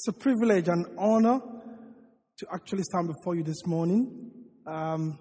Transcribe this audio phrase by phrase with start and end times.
[0.00, 1.40] It's a privilege and honor
[2.38, 4.30] to actually stand before you this morning.
[4.66, 5.18] Um,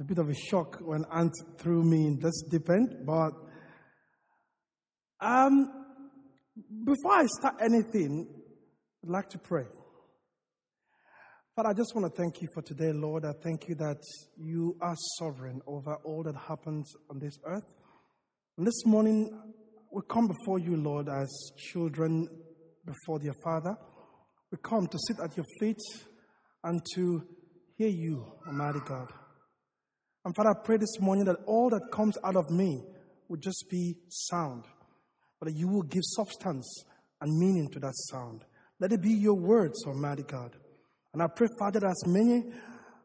[0.00, 3.32] a bit of a shock when Aunt threw me in this deep end, but
[5.20, 5.70] um,
[6.86, 8.28] before I start anything,
[9.04, 9.64] I'd like to pray.
[11.54, 13.26] Father, I just want to thank you for today, Lord.
[13.26, 14.00] I thank you that
[14.38, 17.70] you are sovereign over all that happens on this earth.
[18.56, 19.38] And this morning,
[19.90, 21.28] we come before you, Lord, as
[21.58, 22.26] children
[22.84, 23.76] before their Father.
[24.50, 25.80] We come to sit at your feet
[26.64, 27.22] and to
[27.76, 29.08] hear you, Almighty God.
[30.24, 32.82] And Father, I pray this morning that all that comes out of me
[33.28, 34.64] would just be sound,
[35.40, 36.84] but that you will give substance
[37.20, 38.44] and meaning to that sound.
[38.78, 40.56] Let it be your words, Almighty God.
[41.12, 42.44] And I pray, Father, that as many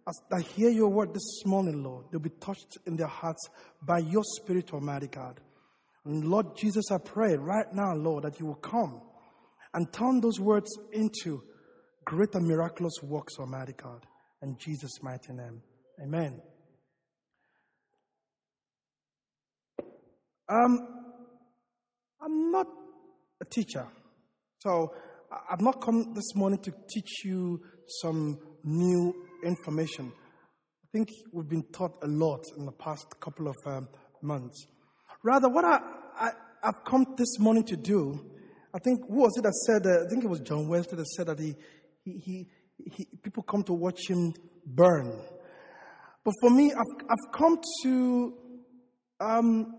[0.08, 3.50] as that hear your word this morning, Lord, they'll be touched in their hearts
[3.82, 5.40] by your Spirit, Almighty God.
[6.06, 9.02] And Lord Jesus, I pray right now, Lord, that you will come
[9.78, 11.44] and turn those words into
[12.04, 14.08] great and miraculous works, Almighty God.
[14.42, 15.62] In Jesus' mighty name.
[16.02, 16.42] Amen.
[20.50, 20.80] Um,
[22.20, 22.66] I'm not
[23.40, 23.86] a teacher,
[24.64, 24.96] so
[25.48, 27.62] I've not come this morning to teach you
[28.02, 29.14] some new
[29.46, 30.12] information.
[30.12, 33.90] I think we've been taught a lot in the past couple of um,
[34.24, 34.66] months.
[35.24, 35.80] Rather, what I,
[36.20, 36.32] I,
[36.64, 38.37] have come this morning to do,
[38.78, 41.26] I think, who was it that said, I think it was John Wesley that said
[41.26, 41.56] that he,
[42.06, 42.48] he, he,
[42.78, 44.36] he, people come to watch him
[44.68, 45.20] burn.
[46.24, 48.34] But for me, I've, I've come to,
[49.20, 49.74] um,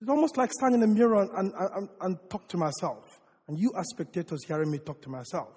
[0.00, 3.04] it's almost like standing in the mirror and, and, and talk to myself.
[3.46, 5.50] And you as spectators hearing me talk to myself.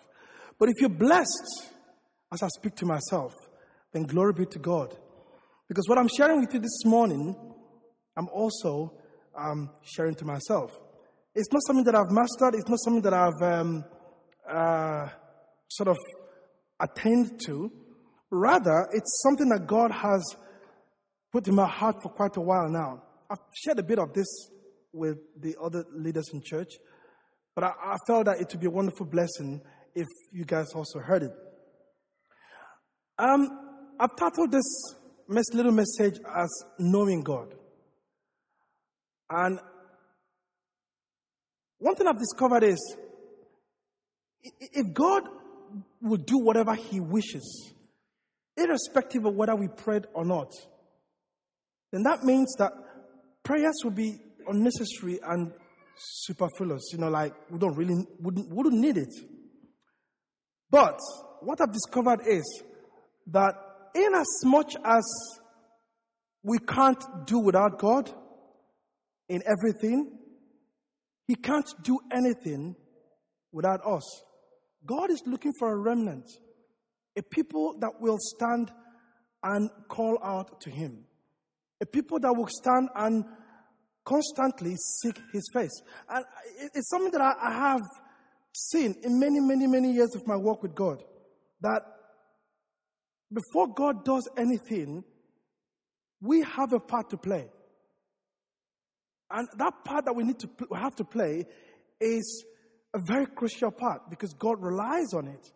[0.59, 1.69] But if you're blessed
[2.33, 3.31] as I speak to myself,
[3.93, 4.97] then glory be to God.
[5.69, 7.37] Because what I'm sharing with you this morning,
[8.17, 8.97] I'm also
[9.37, 10.71] um, sharing to myself.
[11.33, 13.85] It's not something that I've mastered, it's not something that I've um,
[14.49, 15.07] uh,
[15.69, 15.97] sort of
[16.79, 17.71] attained to.
[18.29, 20.35] Rather, it's something that God has
[21.31, 23.03] put in my heart for quite a while now.
[23.29, 24.27] I've shared a bit of this
[24.93, 26.73] with the other leaders in church,
[27.55, 29.61] but I, I felt that it would be a wonderful blessing
[29.95, 31.31] if you guys also heard it.
[33.17, 33.47] Um,
[33.99, 34.95] I've titled this
[35.53, 36.49] little message as
[36.79, 37.53] Knowing God.
[39.33, 39.59] And
[41.79, 42.97] one thing I've discovered is
[44.59, 45.23] if God
[46.01, 47.73] will do whatever He wishes,
[48.57, 50.51] irrespective of whether we prayed or not,
[51.93, 52.73] then that means that
[53.43, 55.53] prayers will be unnecessary and
[55.97, 56.89] superfluous.
[56.91, 59.13] You know, like we don't really wouldn't, wouldn't need it.
[60.69, 60.99] But
[61.39, 62.63] what I've discovered is
[63.27, 63.55] that
[63.95, 65.03] in as much as
[66.43, 68.11] we can't do without God
[69.31, 70.11] in everything,
[71.25, 72.75] He can't do anything
[73.53, 74.03] without us.
[74.85, 76.29] God is looking for a remnant,
[77.17, 78.71] a people that will stand
[79.41, 81.05] and call out to Him,
[81.81, 83.23] a people that will stand and
[84.03, 85.81] constantly seek His face.
[86.09, 86.25] And
[86.75, 87.81] it's something that I have
[88.53, 91.01] seen in many, many, many years of my work with God
[91.61, 91.83] that
[93.31, 95.05] before God does anything,
[96.19, 97.47] we have a part to play.
[99.33, 101.45] And that part that we need to we have to play
[101.99, 102.45] is
[102.93, 105.51] a very crucial part because God relies on it.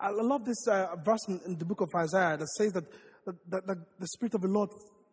[0.00, 2.84] I love this uh, verse in, in, the book of Isaiah that says that,
[3.26, 4.70] that, that the Spirit of the Lord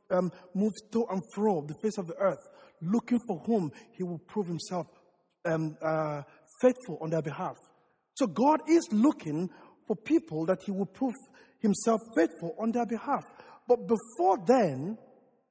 [0.09, 2.39] um, moves to and fro the face of the earth,
[2.81, 4.88] looking for whom He will prove Himself
[5.45, 6.22] um, uh,
[6.61, 7.56] faithful on their behalf.
[8.16, 9.50] So God is looking
[9.85, 11.13] for people that He will prove
[11.59, 13.23] Himself faithful on their behalf.
[13.67, 14.97] But before then,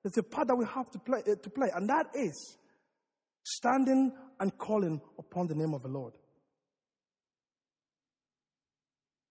[0.06, 2.58] there's a part that we have to play, uh, to play, and that is
[3.42, 6.12] standing and calling upon the name of the Lord.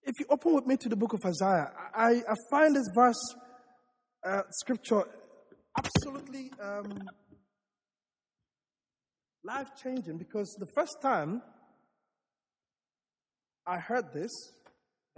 [0.03, 3.35] If you open with me to the book of Isaiah, I, I find this verse,
[4.27, 5.03] uh, scripture,
[5.77, 6.99] absolutely um,
[9.45, 11.41] life changing because the first time
[13.65, 14.31] I heard this,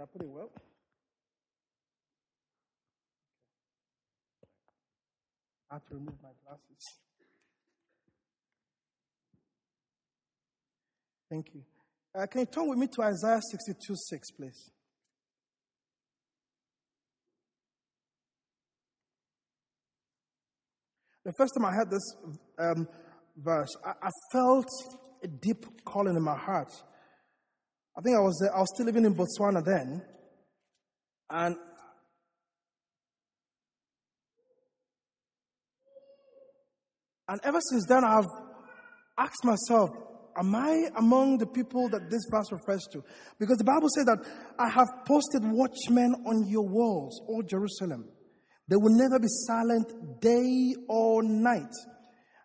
[0.00, 0.52] I put it well?
[5.70, 6.98] I have to remove my glasses.
[11.30, 11.62] Thank you.
[12.18, 14.70] Uh, can you turn with me to Isaiah 62 6, please?
[21.24, 22.16] The first time I heard this
[22.58, 22.88] um,
[23.36, 24.68] verse, I, I, felt
[25.22, 26.72] a deep calling in my heart.
[27.98, 30.02] I think I was I was still living in Botswana then,
[31.28, 31.56] and
[37.28, 38.26] and ever since then I've
[39.18, 39.90] asked myself,
[40.38, 43.02] Am I among the people that this verse refers to?
[43.40, 44.24] Because the Bible says that
[44.56, 48.08] I have posted watchmen on your walls, O Jerusalem.
[48.68, 51.72] They will never be silent day or night.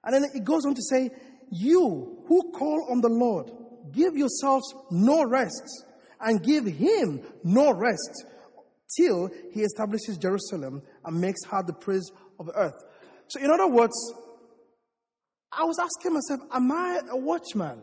[0.03, 1.11] And then it goes on to say,
[1.51, 3.51] You who call on the Lord,
[3.91, 5.85] give yourselves no rest
[6.19, 8.25] and give him no rest
[8.97, 12.09] till he establishes Jerusalem and makes her the praise
[12.39, 12.73] of earth.
[13.27, 13.93] So, in other words,
[15.57, 17.81] I was asking myself, Am I a watchman?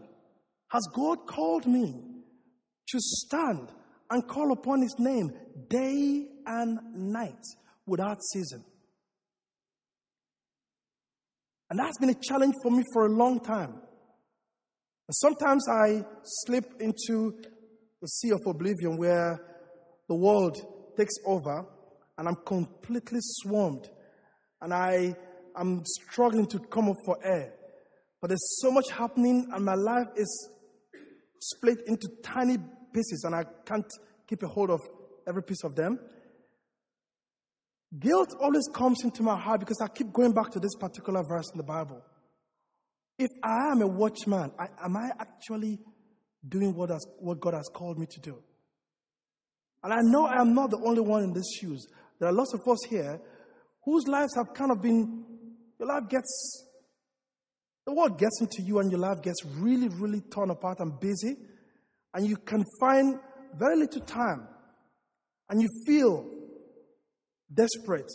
[0.68, 1.94] Has God called me
[2.88, 3.68] to stand
[4.10, 5.32] and call upon his name
[5.68, 7.44] day and night
[7.86, 8.64] without season?
[11.70, 13.74] And that's been a challenge for me for a long time.
[15.12, 17.34] Sometimes I slip into
[18.00, 19.40] the sea of oblivion where
[20.08, 20.56] the world
[20.96, 21.66] takes over
[22.16, 23.88] and I'm completely swarmed
[24.60, 25.16] and I
[25.56, 27.54] am struggling to come up for air.
[28.20, 30.50] But there's so much happening and my life is
[31.38, 32.58] split into tiny
[32.92, 33.90] pieces and I can't
[34.28, 34.80] keep a hold of
[35.26, 35.98] every piece of them.
[37.98, 41.50] Guilt always comes into my heart because I keep going back to this particular verse
[41.50, 42.02] in the Bible.
[43.18, 45.80] If I am a watchman, I, am I actually
[46.48, 48.38] doing what, has, what God has called me to do?
[49.82, 51.86] And I know I am not the only one in these shoes.
[52.18, 53.20] There are lots of us here
[53.84, 55.24] whose lives have kind of been,
[55.78, 56.66] your life gets,
[57.86, 61.36] the world gets into you and your life gets really, really torn apart and busy.
[62.14, 63.18] And you can find
[63.56, 64.46] very little time.
[65.48, 66.26] And you feel
[67.52, 68.10] desperate.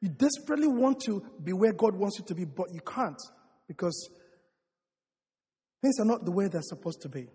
[0.00, 3.20] You desperately want to be where God wants you to be, but you can't
[3.66, 4.08] because
[5.82, 7.26] things are not the way they're supposed to be.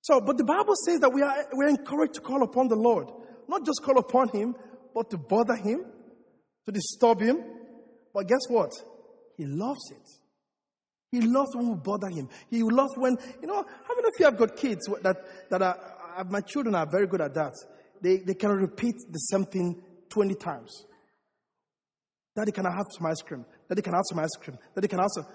[0.00, 3.10] So, but the Bible says that we are we're encouraged to call upon the Lord.
[3.46, 4.56] Not just call upon Him,
[4.94, 5.84] but to bother Him,
[6.66, 7.44] to disturb Him.
[8.14, 8.72] But guess what?
[9.36, 10.08] He loves it.
[11.10, 12.28] He loves when we bother Him.
[12.50, 15.16] He loves when, you know, how many of you have got kids that,
[15.50, 15.78] that are,
[16.16, 17.54] uh, my children are very good at that.
[18.00, 20.84] They, they can repeat the same thing 20 times.
[22.36, 23.44] Daddy, can I have some ice cream?
[23.68, 24.58] Daddy, can I have some ice cream?
[24.74, 25.26] Daddy, can I have some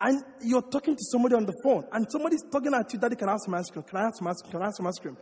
[0.00, 3.28] and you're talking to somebody on the phone, and somebody's talking at you, Daddy, can
[3.28, 3.84] I have some ice cream?
[3.84, 4.52] Can I have some ice cream?
[4.52, 5.16] Can I have some ice cream?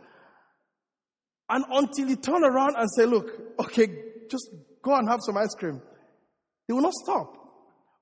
[1.49, 3.29] And until you turn around and say, Look,
[3.59, 3.87] okay,
[4.29, 4.49] just
[4.81, 5.81] go and have some ice cream,
[6.67, 7.37] they will not stop.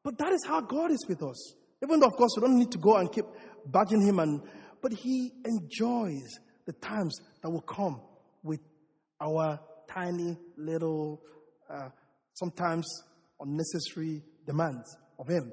[0.04, 1.54] But that is how God is with us.
[1.84, 3.26] Even though, of course, we don't need to go and keep
[3.70, 4.42] bugging Him, and,
[4.82, 8.02] but He enjoys the times that will come
[8.44, 8.60] with
[9.20, 11.22] our tiny little,
[11.70, 11.90] uh,
[12.34, 12.86] sometimes
[13.40, 15.52] unnecessary demands of Him.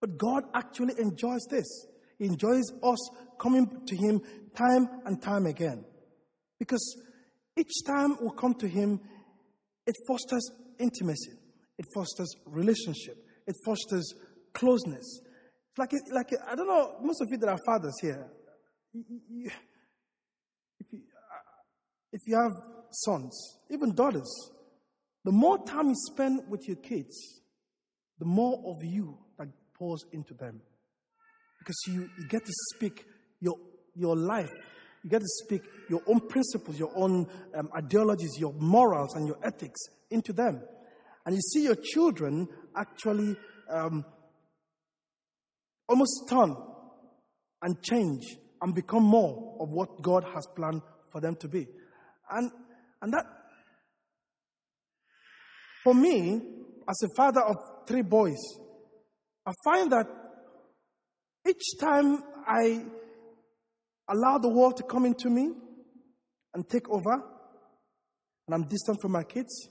[0.00, 1.86] But God actually enjoys this.
[2.18, 4.20] He enjoys us coming to Him
[4.56, 5.84] time and time again.
[6.58, 6.96] Because
[7.56, 9.00] each time we come to Him,
[9.86, 11.32] it fosters intimacy,
[11.78, 14.14] it fosters relationship, it fosters
[14.54, 15.20] closeness.
[15.76, 18.26] Like, like I don't know, most of you that are fathers here,
[18.94, 21.02] if you,
[22.12, 22.52] if you have
[22.90, 24.30] sons, even daughters,
[25.24, 27.16] the more time you spend with your kids,
[28.18, 30.60] the more of you that pours into them.
[31.58, 33.04] Because you, you get to speak
[33.40, 33.56] your,
[33.96, 34.52] your life.
[35.02, 39.38] You get to speak your own principles, your own um, ideologies, your morals, and your
[39.42, 39.80] ethics
[40.10, 40.62] into them.
[41.26, 43.36] And you see your children actually
[43.70, 44.04] um,
[45.88, 46.56] almost turn
[47.62, 48.22] and change
[48.60, 51.66] and become more of what God has planned for them to be.
[52.30, 52.50] And,
[53.02, 53.24] and that,
[55.82, 56.40] for me,
[56.88, 57.54] as a father of
[57.86, 58.38] three boys,
[59.46, 60.06] I find that
[61.46, 62.84] each time I
[64.08, 65.50] allow the world to come into me
[66.54, 67.12] and take over,
[68.46, 69.68] and I'm distant from my kids,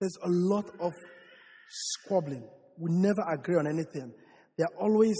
[0.00, 0.92] there's a lot of
[1.68, 2.48] squabbling.
[2.78, 4.12] We never agree on anything.
[4.56, 5.16] They're always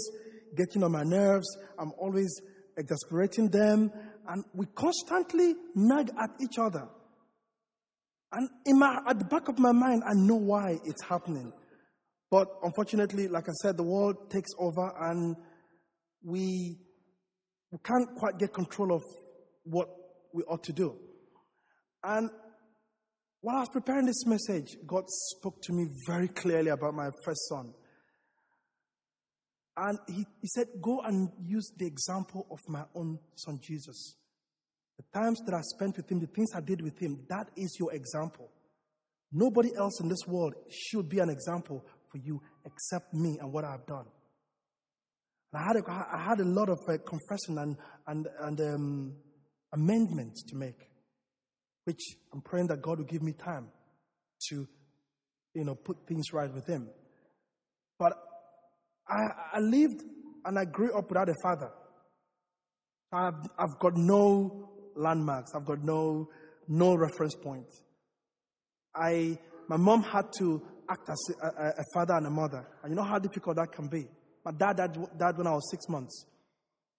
[0.55, 1.47] getting on my nerves.
[1.77, 2.29] I'm always
[2.77, 3.91] exasperating them.
[4.27, 6.87] And we constantly nag at each other.
[8.31, 11.53] And in my, at the back of my mind, I know why it's happening.
[12.29, 15.35] But unfortunately, like I said, the world takes over and
[16.23, 16.77] we,
[17.71, 19.01] we can't quite get control of
[19.63, 19.87] what
[20.33, 20.95] we ought to do.
[22.03, 22.29] And
[23.41, 27.47] while I was preparing this message, God spoke to me very clearly about my first
[27.47, 27.73] son.
[29.77, 34.15] And he, he said, Go and use the example of my own son Jesus.
[34.97, 37.77] The times that I spent with him, the things I did with him, that is
[37.79, 38.49] your example.
[39.31, 43.65] Nobody else in this world should be an example for you except me and what
[43.65, 44.05] I've done.
[45.53, 49.15] And I had a, I had a lot of uh, confession and, and, and um,
[49.73, 50.89] amendments to make,
[51.85, 52.01] which
[52.33, 53.67] I'm praying that God will give me time
[54.49, 54.67] to,
[55.53, 56.89] you know, put things right with Him.
[57.99, 58.13] But
[59.09, 60.03] I, I lived
[60.45, 61.71] and I grew up without a father.
[63.11, 65.51] I've, I've got no landmarks.
[65.55, 66.29] I've got no,
[66.67, 67.67] no reference point.
[68.95, 69.37] I,
[69.67, 72.67] my mom had to act as a, a, a, father and a mother.
[72.83, 74.07] And you know how difficult that can be.
[74.45, 76.25] My dad died, died when I was six months.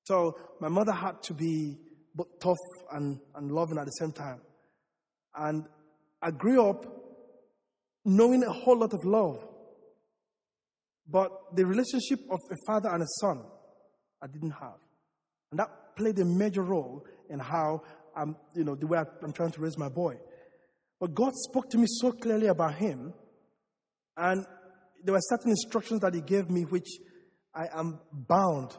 [0.04, 1.76] So my mother had to be
[2.14, 2.56] both tough
[2.92, 4.40] and, and loving at the same time.
[5.36, 5.64] And
[6.22, 6.86] I grew up
[8.04, 9.47] knowing a whole lot of love.
[11.10, 13.42] But the relationship of a father and a son,
[14.22, 14.78] I didn't have.
[15.50, 17.82] And that played a major role in how
[18.16, 20.16] I'm, you know, the way I'm trying to raise my boy.
[21.00, 23.14] But God spoke to me so clearly about him,
[24.16, 24.44] and
[25.04, 26.88] there were certain instructions that He gave me which
[27.54, 28.76] I am bound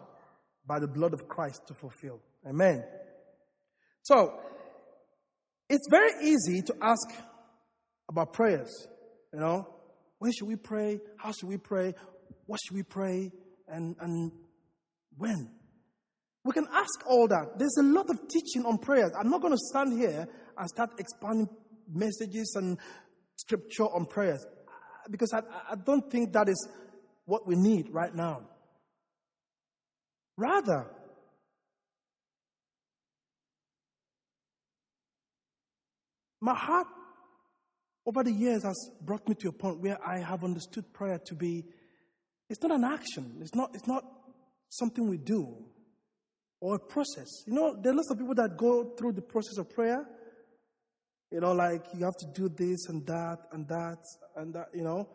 [0.65, 2.19] by the blood of Christ to fulfill.
[2.47, 2.83] Amen.
[4.03, 4.39] So,
[5.69, 7.09] it's very easy to ask
[8.09, 8.87] about prayers.
[9.33, 9.67] You know,
[10.19, 10.99] when should we pray?
[11.17, 11.93] How should we pray?
[12.49, 13.31] What should we pray?
[13.67, 14.31] And, and
[15.15, 15.51] when?
[16.43, 17.59] We can ask all that.
[17.59, 19.11] There's a lot of teaching on prayers.
[19.19, 20.27] I'm not going to stand here
[20.57, 21.47] and start expanding
[21.93, 22.79] messages and
[23.35, 24.43] scripture on prayers
[25.11, 26.67] because I, I don't think that is
[27.25, 28.41] what we need right now.
[30.35, 30.87] Rather,
[36.41, 36.87] my heart
[38.07, 41.35] over the years has brought me to a point where I have understood prayer to
[41.35, 41.65] be
[42.49, 44.03] it's not an action, it's not, it's not
[44.69, 45.55] something we do
[46.61, 47.27] or a process.
[47.45, 50.05] You know, there are lots of people that go through the process of prayer.
[51.31, 53.99] You know, like you have to do this and that and that
[54.35, 55.07] and that, you know.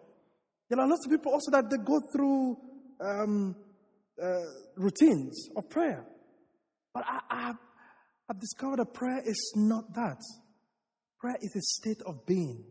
[0.70, 2.56] There are lots of people also that they go through
[3.00, 3.56] um,
[4.22, 4.40] uh,
[4.76, 6.04] routines of prayer.
[6.94, 7.56] But I, I have,
[8.30, 10.18] I've discovered that prayer is not that.
[11.18, 12.64] Prayer is a state of being,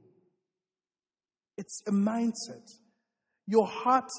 [1.58, 2.66] it's a mindset.
[3.46, 4.10] Your heart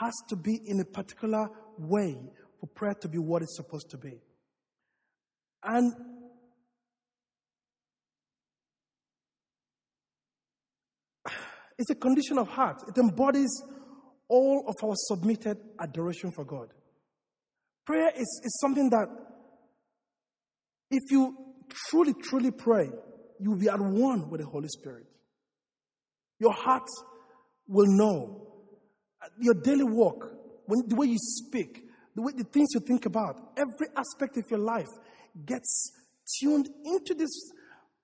[0.00, 1.48] has to be in a particular
[1.78, 2.16] way
[2.60, 4.20] for prayer to be what it's supposed to be.
[5.62, 5.92] And
[11.78, 12.82] it's a condition of heart.
[12.88, 13.62] It embodies
[14.28, 16.68] all of our submitted adoration for God.
[17.86, 19.08] Prayer is, is something that
[20.90, 21.36] if you
[21.88, 22.90] truly, truly pray,
[23.40, 25.06] you will be at one with the Holy Spirit.
[26.38, 26.88] Your heart
[27.66, 28.45] will know.
[29.38, 30.32] Your daily walk,
[30.66, 34.50] when, the way you speak, the way the things you think about, every aspect of
[34.50, 34.88] your life
[35.44, 35.92] gets
[36.40, 37.52] tuned into this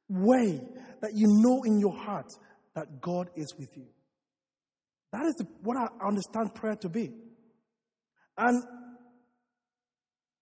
[0.09, 0.61] way
[1.01, 2.29] that you know in your heart
[2.75, 3.87] that God is with you.
[5.13, 7.13] That is the, what I understand prayer to be.
[8.37, 8.63] And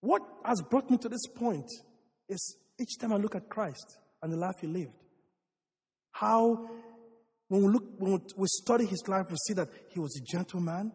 [0.00, 1.68] what has brought me to this point
[2.28, 4.94] is each time I look at Christ and the life he lived,
[6.12, 6.68] how
[7.50, 10.92] when we look, when we study his life, we see that he was a gentleman,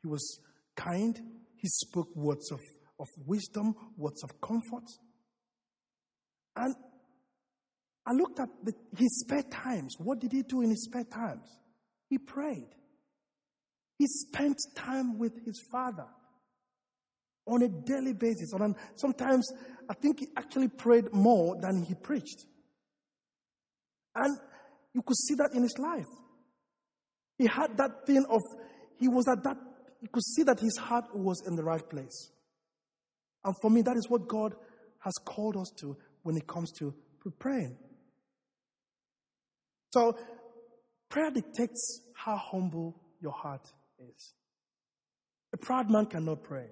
[0.00, 0.40] he was
[0.74, 1.14] kind,
[1.54, 2.60] he spoke words of,
[2.98, 4.88] of wisdom, words of comfort.
[6.56, 6.74] And
[8.06, 9.96] I looked at the, his spare times.
[9.98, 11.46] What did he do in his spare times?
[12.08, 12.70] He prayed.
[13.98, 16.06] He spent time with his father
[17.46, 18.54] on a daily basis.
[18.54, 19.46] And sometimes
[19.90, 22.46] I think he actually prayed more than he preached.
[24.14, 24.38] And
[24.94, 26.06] you could see that in his life.
[27.36, 28.40] He had that thing of,
[28.98, 29.56] he was at that,
[30.00, 32.30] you could see that his heart was in the right place.
[33.44, 34.54] And for me, that is what God
[35.00, 36.94] has called us to when it comes to
[37.38, 37.76] praying.
[39.92, 40.16] So,
[41.08, 44.34] prayer dictates how humble your heart is.
[45.52, 46.66] A proud man cannot pray.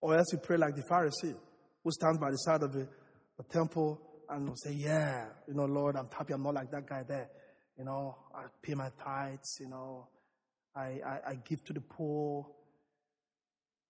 [0.00, 1.34] Or else you pray like the Pharisee
[1.82, 2.86] who stands by the side of the,
[3.36, 4.00] the temple
[4.34, 7.28] and say, Yeah, you know, Lord, I'm happy I'm not like that guy there.
[7.78, 10.08] You know, I pay my tithes, you know,
[10.76, 12.46] I, I, I give to the poor,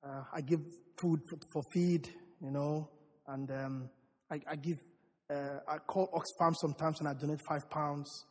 [0.03, 0.61] uh, I give
[0.97, 2.09] food for, for, feed,
[2.41, 2.89] you know,
[3.27, 3.91] and um,
[4.31, 4.79] I, I, give,
[5.31, 8.25] uh, I call Oxfam sometimes and I donate five pounds.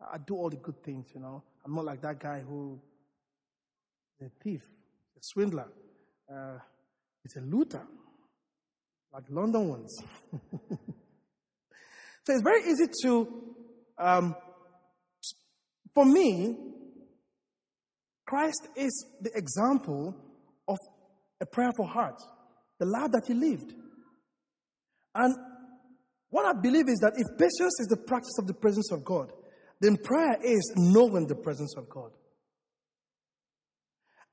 [0.00, 1.42] I do all the good things, you know.
[1.64, 2.80] I'm not like that guy who
[4.20, 4.62] is a thief,
[5.16, 5.68] a swindler.
[6.32, 6.58] Uh,
[7.36, 7.82] a looter,
[9.12, 10.02] like London ones.
[12.28, 13.26] so it's very easy to,
[13.96, 14.36] um,
[15.94, 16.58] for me,
[18.26, 20.14] Christ is the example
[20.68, 20.76] of
[21.40, 22.20] a prayerful heart,
[22.78, 23.72] the life that he lived.
[25.14, 25.34] And
[26.28, 29.32] what I believe is that if patience is the practice of the presence of God,
[29.80, 32.10] then prayer is knowing the presence of God.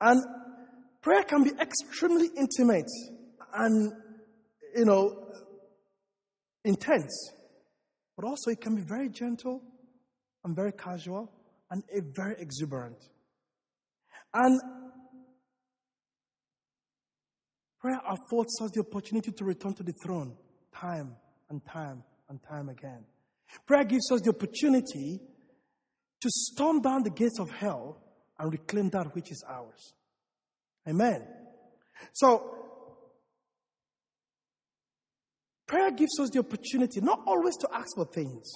[0.02, 0.22] And
[1.02, 2.92] prayer can be extremely intimate
[3.54, 3.94] and,
[4.76, 5.30] you know,
[6.66, 7.32] intense,
[8.16, 9.62] but also it can be very gentle
[10.44, 11.32] and very casual
[11.72, 11.84] and
[12.16, 12.98] very exuberant.
[14.34, 14.60] And
[17.86, 20.36] Prayer affords us the opportunity to return to the throne
[20.74, 21.16] time
[21.52, 23.06] and time and time again.
[23.68, 25.20] Prayer gives us the opportunity
[26.20, 28.02] to storm down the gates of hell
[28.40, 29.94] and reclaim that which is ours.
[30.90, 31.28] Amen.
[32.14, 32.65] So,
[35.68, 38.52] prayer gives us the opportunity not always to ask for things,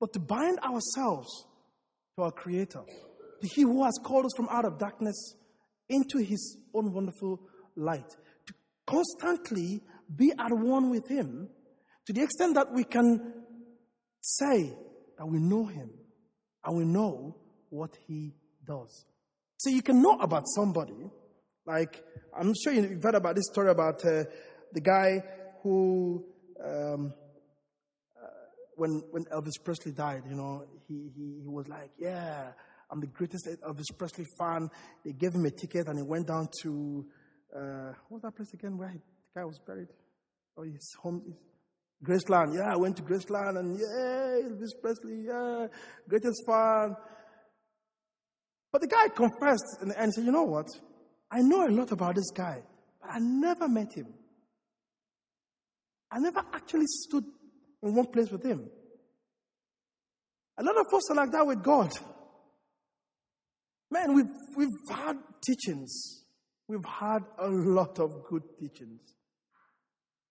[0.00, 1.28] but to bind ourselves
[2.16, 2.82] to our Creator,
[3.40, 5.34] to He who has called us from out of darkness
[5.88, 7.40] into His own wonderful
[7.76, 8.08] light,
[8.46, 8.54] to
[8.86, 9.82] constantly
[10.14, 11.48] be at one with Him
[12.06, 13.34] to the extent that we can
[14.20, 14.74] say
[15.18, 15.90] that we know Him
[16.64, 17.36] and we know
[17.70, 18.34] what He
[18.66, 19.04] does.
[19.58, 21.10] So you can know about somebody,
[21.66, 22.02] like
[22.38, 24.24] I'm sure you've heard about this story about uh,
[24.72, 25.22] the guy
[25.62, 26.24] who,
[26.64, 27.12] um,
[28.16, 28.26] uh,
[28.76, 32.52] when when Elvis Presley died, you know, he, he he was like, yeah,
[32.90, 34.70] I'm the greatest Elvis Presley fan.
[35.04, 37.06] They gave him a ticket and he went down to
[37.54, 39.88] uh, what was that place again where he, the guy was buried?
[40.56, 41.22] Oh, his home.
[41.26, 41.34] His,
[42.04, 42.54] Graceland.
[42.54, 45.66] Yeah, I went to Graceland and yeah, Elvis Presley, yeah,
[46.08, 46.96] greatest fan.
[48.70, 50.66] But the guy confessed and, and said, You know what?
[51.30, 52.62] I know a lot about this guy,
[53.00, 54.14] but I never met him.
[56.10, 57.24] I never actually stood
[57.82, 58.68] in one place with him.
[60.58, 61.90] A lot of us are like that with God.
[63.90, 66.24] Man, we've, we've had teachings.
[66.66, 69.00] We've had a lot of good teachings.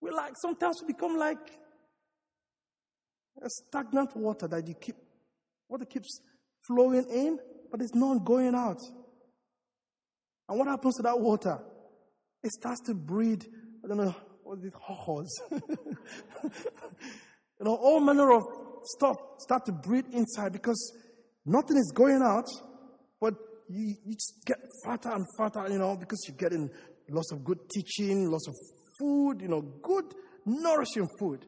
[0.01, 1.38] We like, sometimes we become like
[3.41, 4.96] a stagnant water that you keep,
[5.69, 6.19] water keeps
[6.67, 7.39] flowing in
[7.72, 8.81] but it's not going out.
[10.50, 11.60] And what happens to that water?
[12.43, 13.46] It starts to breed,
[13.84, 14.15] I don't know,
[14.48, 15.42] what is it, horse.
[15.51, 15.66] you
[17.66, 18.44] know, all manner of
[18.84, 20.94] stuff start to breed inside because
[21.46, 22.46] nothing is going out,
[23.20, 23.34] but
[23.68, 26.70] you, you just get fatter and fatter, you know, because you're getting
[27.10, 28.55] lots of good teaching, lots of
[29.00, 30.05] food, you know, good,
[30.46, 31.46] nourishing food.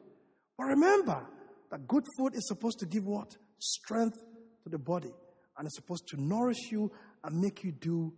[0.58, 1.26] But remember
[1.70, 3.34] that good food is supposed to give what?
[3.58, 4.18] Strength
[4.64, 5.12] to the body
[5.56, 6.92] and it's supposed to nourish you
[7.24, 8.12] and make you do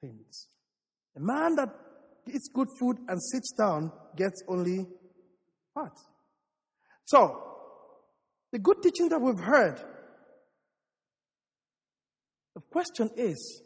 [0.00, 0.46] things.
[1.16, 1.68] A man that
[2.28, 4.86] eats good food and sits down gets only
[5.74, 5.92] fat.
[7.04, 7.42] So,
[8.52, 9.80] the good teaching that we've heard,
[12.54, 13.62] the question is,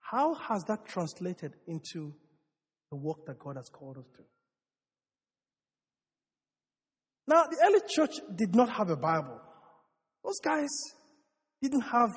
[0.00, 2.12] how has that translated into
[2.90, 4.22] the work that God has called us to?
[7.26, 9.40] Now, the early church did not have a Bible.
[10.24, 10.68] Those guys
[11.62, 12.10] didn't have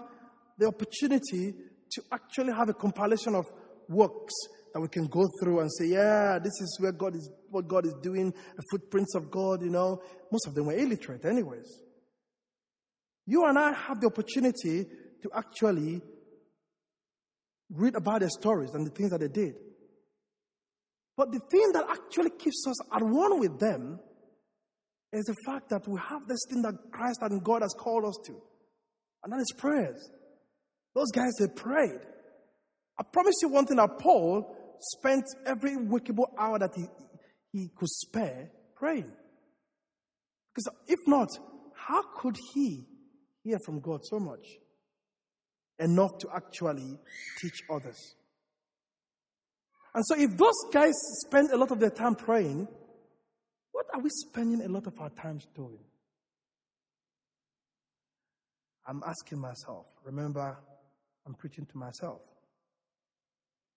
[0.57, 1.53] the opportunity
[1.91, 3.45] to actually have a compilation of
[3.87, 4.33] works
[4.75, 7.85] that we can go through and say, yeah, this is where God is, what God
[7.85, 10.01] is doing, the footprints of God, you know.
[10.29, 11.79] Most of them were illiterate, anyways.
[13.25, 14.83] You and I have the opportunity
[15.23, 16.01] to actually
[17.69, 19.55] read about their stories and the things that they did.
[21.15, 24.01] But the thing that actually keeps us at one with them
[25.13, 28.17] is the fact that we have this thing that Christ and God has called us
[28.25, 28.33] to.
[29.23, 30.11] And that is prayers.
[30.93, 32.01] Those guys, they prayed.
[32.99, 36.85] I promise you one thing that Paul spent every workable hour that he,
[37.51, 39.11] he could spare praying.
[40.53, 41.29] Because if not,
[41.73, 42.85] how could he
[43.43, 44.45] hear from God so much?
[45.79, 46.97] Enough to actually
[47.39, 48.15] teach others.
[49.93, 50.93] And so, if those guys
[51.25, 52.67] spend a lot of their time praying,
[53.71, 55.79] what are we spending a lot of our time doing?
[58.87, 59.87] I'm asking myself.
[60.03, 60.57] Remember,
[61.25, 62.21] I'm preaching to myself.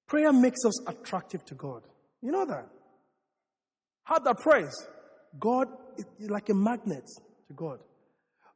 [0.09, 1.83] Prayer makes us attractive to God.
[2.23, 2.67] You know that?
[4.05, 4.75] Heart that prays,
[5.39, 5.69] God
[6.19, 7.05] is like a magnet
[7.49, 7.79] to God.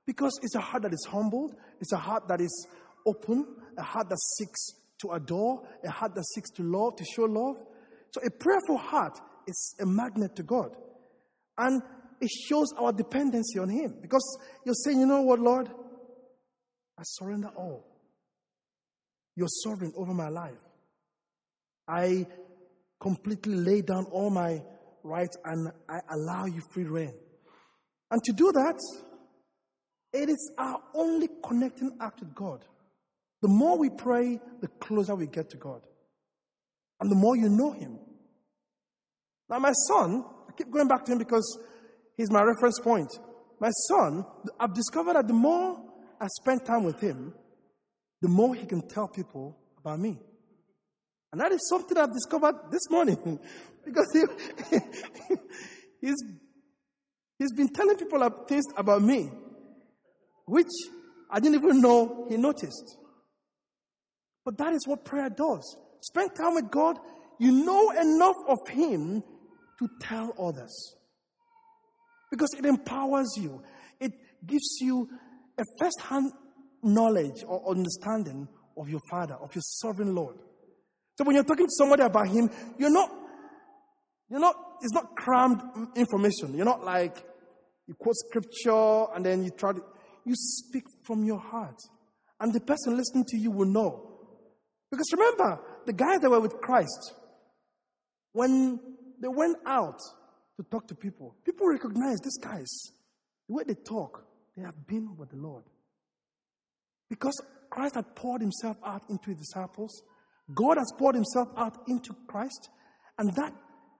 [0.07, 2.67] Because it's a heart that is humbled, it's a heart that is
[3.07, 4.71] open, a heart that seeks
[5.03, 7.57] to adore, a heart that seeks to love, to show love.
[8.13, 10.75] So a prayerful heart is a magnet to God.
[11.59, 11.83] And
[12.21, 13.99] it shows our dependency on Him.
[14.01, 15.69] Because you're saying, you know what, Lord?
[16.99, 17.85] I surrender all.
[19.37, 20.59] You're sovereign over my life.
[21.93, 22.27] I
[23.01, 24.63] completely lay down all my
[25.03, 27.15] rights and I allow you free reign.
[28.11, 28.79] And to do that,
[30.13, 32.65] it is our only connecting act with God.
[33.43, 35.83] The more we pray, the closer we get to God.
[37.01, 37.99] And the more you know Him.
[39.53, 41.59] Now, my son, I keep going back to him because
[42.17, 43.11] he's my reference point.
[43.61, 44.25] My son,
[44.59, 45.79] I've discovered that the more
[46.19, 47.35] I spend time with him,
[48.23, 50.19] the more he can tell people about me.
[51.33, 53.41] And that is something I've discovered this morning
[53.85, 54.77] because he,
[56.01, 56.23] he's,
[57.39, 59.31] he's been telling people things about me,
[60.47, 60.67] which
[61.31, 62.99] I didn't even know he noticed.
[64.45, 65.77] But that is what prayer does.
[66.01, 66.99] Spend time with God,
[67.39, 69.23] you know enough of Him
[69.79, 70.97] to tell others.
[72.31, 73.63] Because it empowers you,
[74.01, 74.13] it
[74.47, 75.09] gives you
[75.59, 76.33] a first hand
[76.83, 80.37] knowledge or understanding of your Father, of your sovereign Lord.
[81.17, 83.11] So when you're talking to somebody about Him, you're not,
[84.31, 85.63] you're not, it's not crammed
[85.95, 86.55] information.
[86.55, 87.17] You're not like,
[87.87, 89.83] you quote scripture and then you try to,
[90.25, 91.79] you speak from your heart.
[92.41, 94.09] And the person listening to you will know.
[94.91, 97.15] Because remember, the guys that were with Christ,
[98.33, 98.81] when
[99.21, 99.99] they went out
[100.57, 102.69] to talk to people, people recognize these guys.
[103.49, 104.25] The way they talk,
[104.57, 105.65] they have been with the Lord.
[107.09, 110.03] Because Christ had poured himself out into his disciples,
[110.55, 112.71] God has poured himself out into Christ,
[113.19, 113.55] and that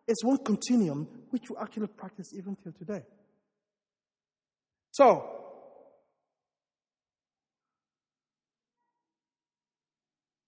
[0.07, 3.03] is one continuum which we actually practice even till today.
[4.91, 5.43] So,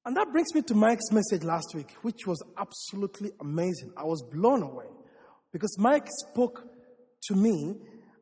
[0.07, 3.91] And that brings me to Mike's message last week, which was absolutely amazing.
[3.97, 4.85] I was blown away
[5.51, 6.63] because Mike spoke
[7.23, 7.77] to me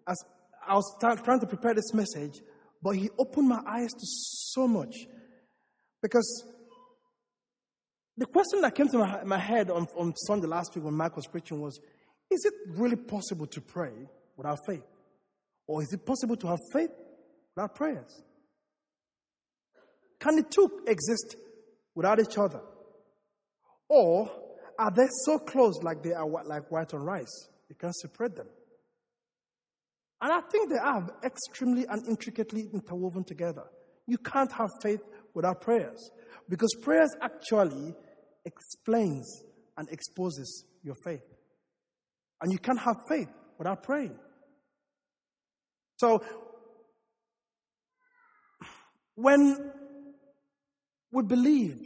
[0.06, 0.16] as
[0.66, 2.40] I was trying to prepare this message,
[2.80, 4.94] but he opened my eyes to so much.
[6.00, 6.44] Because
[8.16, 11.16] the question that came to my, my head on, on Sunday last week when Mike
[11.16, 11.80] was preaching was
[12.30, 13.92] Is it really possible to pray
[14.36, 14.84] without faith?
[15.66, 16.90] Or is it possible to have faith
[17.54, 18.22] without prayers?
[20.20, 21.36] Can the two exist
[21.94, 22.60] without each other?
[23.88, 24.30] Or
[24.78, 27.48] are they so close like they are like white on rice?
[27.68, 28.48] You can't separate them.
[30.20, 33.64] And I think they are extremely and intricately interwoven together.
[34.06, 35.00] You can't have faith
[35.34, 36.10] without prayers
[36.48, 37.94] because prayers actually
[38.44, 39.42] explains
[39.76, 41.22] and exposes your faith.
[42.40, 44.18] And you can't have faith without praying.
[45.96, 46.22] So,
[49.14, 49.72] when
[51.12, 51.76] we believe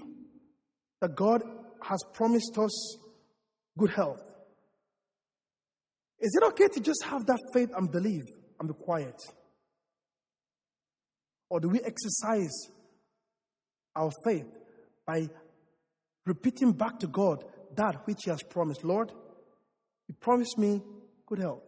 [1.01, 1.43] that God
[1.83, 2.97] has promised us
[3.79, 4.21] good health.
[6.19, 8.25] Is it okay to just have that faith and believe
[8.59, 9.21] and be quiet?
[11.51, 12.53] Or do we exercise
[13.97, 14.57] our faith
[15.07, 15.29] by
[16.25, 18.85] repeating back to God that which He has promised?
[18.85, 19.11] Lord,
[20.09, 20.83] you promised me
[21.27, 21.65] good health,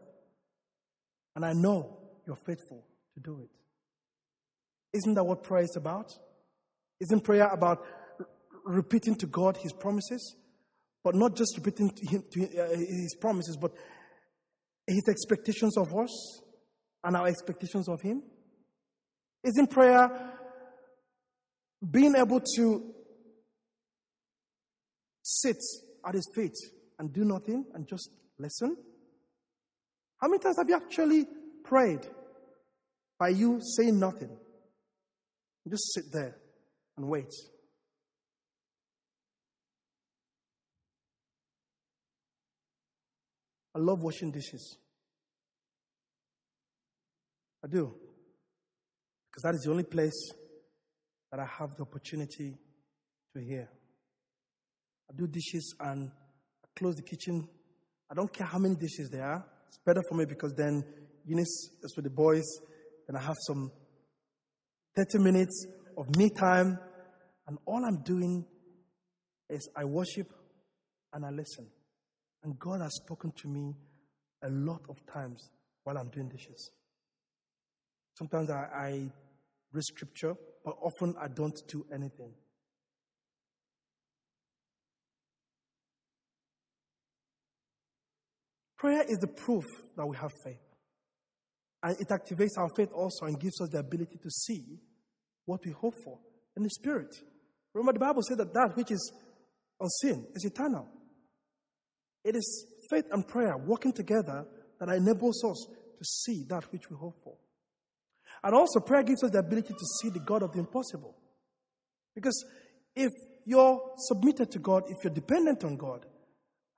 [1.35, 3.51] and I know you're faithful to do it.
[4.93, 6.13] Isn't that what prayer is about?
[7.01, 7.85] Isn't prayer about
[8.65, 10.37] repeating to God His promises?
[11.05, 13.73] But not just repeating to Him to uh, His promises, but
[14.87, 16.43] His expectations of us
[17.05, 18.23] and our expectations of Him?
[19.45, 20.11] Isn't prayer
[21.91, 22.95] being able to
[25.23, 25.59] sit
[26.07, 26.57] at His feet
[26.99, 28.77] and do nothing and just listen?
[30.21, 31.27] How many times have you actually
[31.65, 32.07] prayed
[33.19, 34.37] by you saying nothing?
[35.69, 36.37] Just sit there
[36.97, 37.33] and wait.
[43.75, 44.79] I love washing dishes.
[47.63, 47.95] I do.
[49.31, 50.33] Because that is the only place
[51.31, 52.57] that I have the opportunity
[53.35, 53.69] to hear.
[55.11, 56.11] I do dishes and
[56.65, 57.49] I close the kitchen.
[58.11, 59.45] I don't care how many dishes there are.
[59.69, 60.85] It's better for me because then
[61.25, 62.47] Eunice is with the boys.
[63.07, 63.71] Then I have some
[64.97, 66.79] 30 minutes of me time
[67.47, 68.45] and all I'm doing
[69.49, 70.29] is I worship
[71.13, 71.67] and I listen.
[72.43, 73.75] And God has spoken to me
[74.43, 75.51] a lot of times
[75.85, 76.71] while I'm doing dishes.
[78.15, 78.91] Sometimes I, I
[79.73, 82.33] read scripture, but often I don't do anything.
[88.79, 89.65] Prayer is the proof
[89.97, 90.61] that we have faith.
[91.83, 94.79] And it activates our faith also and gives us the ability to see
[95.47, 96.19] what we hope for
[96.57, 97.15] in the Spirit.
[97.75, 99.13] Remember, the Bible said that that which is
[99.81, 100.89] unseen is eternal.
[102.25, 104.45] It is faith and prayer working together
[104.79, 105.67] that enables us
[105.99, 107.35] to see that which we hope for.
[108.43, 111.17] And also, prayer gives us the ability to see the God of the impossible.
[112.15, 112.45] Because
[112.95, 113.11] if
[113.45, 116.07] you're submitted to God, if you're dependent on God,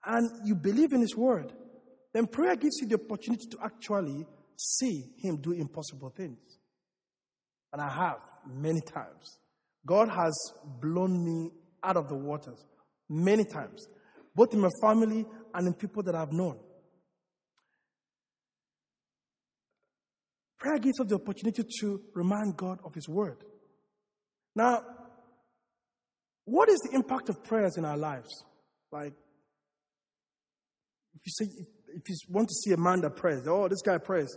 [0.05, 1.53] and you believe in His Word,
[2.15, 6.39] then prayer gives you the opportunity to actually see Him do impossible things.
[7.73, 9.39] And I have many times.
[9.87, 10.35] God has
[10.81, 11.51] blown me
[11.83, 12.65] out of the waters
[13.09, 13.87] many times,
[14.35, 16.59] both in my family and in people that I've known.
[20.61, 23.43] Prayer gives us the opportunity to remind God of His Word.
[24.55, 24.83] Now,
[26.45, 28.29] what is the impact of prayers in our lives?
[28.93, 29.15] Like,
[31.15, 31.45] if you say,
[31.95, 34.37] if, you want to see a man that prays, oh, this guy prays,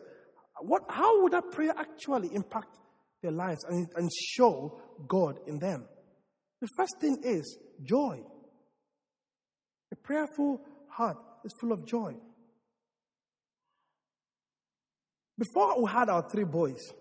[0.62, 2.78] what, how would that prayer actually impact
[3.24, 5.86] their lives and, and show God in them.
[6.62, 8.20] The first thing is joy.
[9.92, 12.14] A prayerful heart is full of joy.
[15.38, 16.94] Before we had our three boys,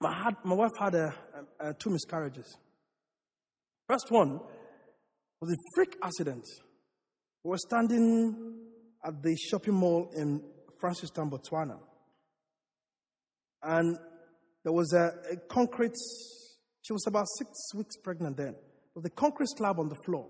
[0.00, 1.14] my, had, my wife had a,
[1.60, 2.56] a, a two miscarriages.
[3.86, 4.40] First one
[5.40, 6.44] was a freak accident.
[7.44, 8.56] We were standing
[9.04, 10.42] at the shopping mall in
[10.82, 11.78] Francistown, Botswana.
[13.62, 13.98] And
[14.64, 15.94] there was a, a, concrete,
[16.82, 18.54] she was about six weeks pregnant then.
[18.94, 20.26] Was a concrete slab on the floor.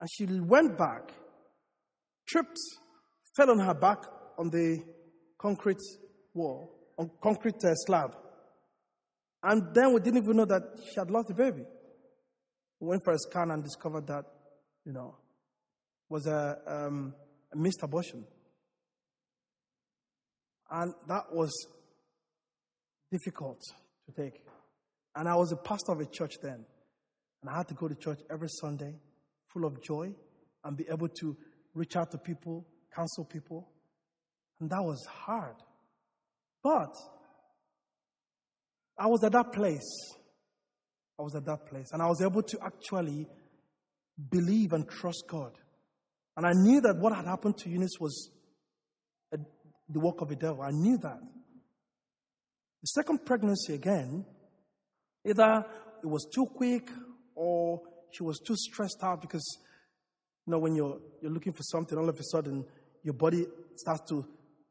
[0.00, 1.12] And she went back,
[2.28, 2.58] tripped,
[3.36, 3.98] fell on her back
[4.38, 4.82] on the
[5.38, 5.80] concrete
[6.34, 8.16] wall, on concrete uh, slab.
[9.42, 11.62] And then we didn't even know that she had lost the baby.
[12.80, 14.24] We went for a scan and discovered that,
[14.84, 15.16] you know,
[16.08, 17.14] was a, um,
[17.52, 18.24] a missed abortion.
[20.70, 21.52] And that was
[23.10, 23.60] difficult
[24.06, 24.40] to take.
[25.14, 26.64] And I was a pastor of a church then.
[27.42, 28.94] And I had to go to church every Sunday,
[29.52, 30.12] full of joy,
[30.64, 31.36] and be able to
[31.74, 33.68] reach out to people, counsel people.
[34.60, 35.56] And that was hard.
[36.62, 36.94] But
[38.98, 40.14] I was at that place.
[41.18, 41.90] I was at that place.
[41.92, 43.26] And I was able to actually
[44.30, 45.52] believe and trust God.
[46.36, 48.30] And I knew that what had happened to Eunice was
[49.32, 49.38] a,
[49.88, 50.62] the work of the devil.
[50.62, 51.18] I knew that.
[52.82, 54.24] The second pregnancy, again,
[55.26, 55.64] either
[56.02, 56.90] it was too quick
[57.34, 59.58] or she was too stressed out because,
[60.46, 62.64] you know, when you're, you're looking for something, all of a sudden
[63.02, 64.26] your body starts to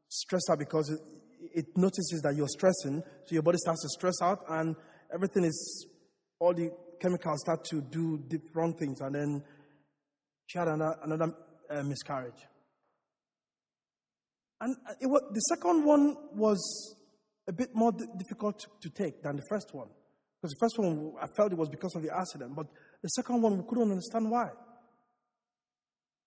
[0.08, 1.00] stress out because it,
[1.54, 4.76] it notices that you're stressing, so your body starts to stress out, and
[5.12, 5.86] everything is,
[6.38, 8.22] all the chemicals start to do
[8.54, 9.42] wrong things, and then
[10.46, 11.34] she had another, another
[11.70, 12.46] uh, miscarriage.
[14.60, 16.96] And uh, it was, the second one was
[17.48, 19.88] a bit more difficult to, to take than the first one.
[20.40, 22.66] Because the first one, I felt it was because of the accident, but
[23.02, 24.48] the second one, we couldn't understand why.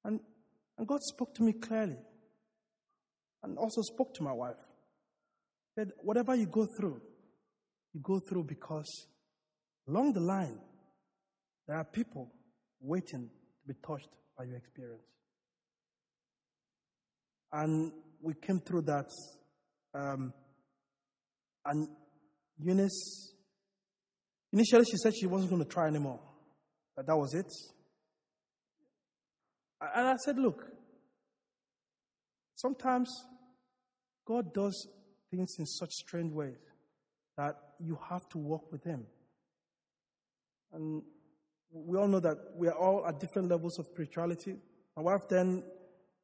[0.04, 0.20] And,
[0.78, 1.98] and God spoke to me clearly
[3.44, 4.56] and also spoke to my wife.
[5.76, 7.02] Said, whatever you go through,
[7.94, 9.08] you go through because
[9.88, 10.60] along the line,
[11.68, 12.32] there are people
[12.80, 13.30] waiting
[13.62, 15.04] to be touched by your experience.
[17.52, 19.10] And we came through that.
[19.94, 20.34] Um,
[21.66, 21.88] and
[22.60, 23.34] Eunice,
[24.52, 26.20] initially she said she wasn't going to try anymore.
[26.96, 27.52] That that was it.
[29.82, 30.66] And I said, look,
[32.60, 33.26] sometimes
[34.26, 34.88] God does
[35.32, 36.58] things in such strange ways
[37.38, 39.06] that you have to walk with Him.
[40.74, 41.02] And
[41.72, 44.56] we all know that we are all at different levels of spirituality.
[44.98, 45.64] My wife then,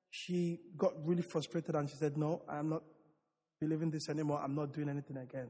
[0.10, 2.84] she got really frustrated and she said, No, I'm not
[3.62, 4.42] believing this anymore.
[4.44, 5.50] I'm not doing anything again.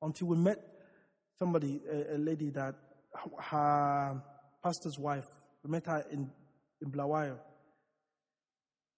[0.00, 0.58] Until we met
[1.38, 2.74] somebody, a, a lady that
[3.38, 4.22] her
[4.62, 5.26] pastor's wife,
[5.62, 6.30] we met her in,
[6.80, 7.38] in Bulawayo.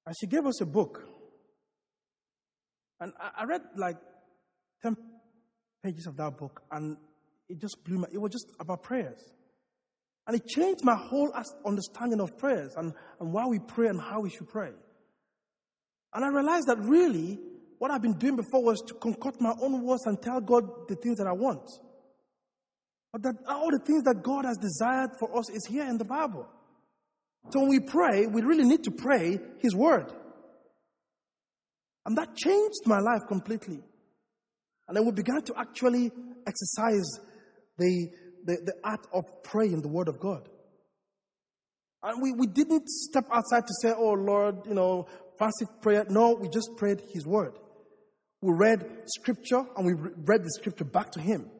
[0.08, 1.04] And she gave us a book
[3.00, 3.96] and I, I read like
[4.82, 4.96] 10
[5.84, 6.96] pages of that book, and
[7.48, 9.20] it just blew my, it was just about prayers.
[10.26, 11.32] And it changed my whole
[11.64, 14.70] understanding of prayers and, and why we pray and how we should pray.
[16.12, 17.38] And I realized that really,
[17.78, 20.96] what I've been doing before was to concoct my own words and tell God the
[20.96, 21.66] things that I want.
[23.10, 26.04] But that all the things that God has desired for us is here in the
[26.04, 26.46] Bible.
[27.50, 30.12] So when we pray, we really need to pray His Word.
[32.04, 33.80] And that changed my life completely.
[34.86, 36.10] And then we began to actually
[36.46, 37.20] exercise
[37.76, 38.08] the,
[38.44, 40.48] the, the art of praying the Word of God.
[42.02, 45.06] And we, we didn't step outside to say, oh Lord, you know,
[45.38, 46.06] fancy prayer.
[46.08, 47.58] No, we just prayed His Word.
[48.40, 51.50] We read Scripture and we read the Scripture back to Him.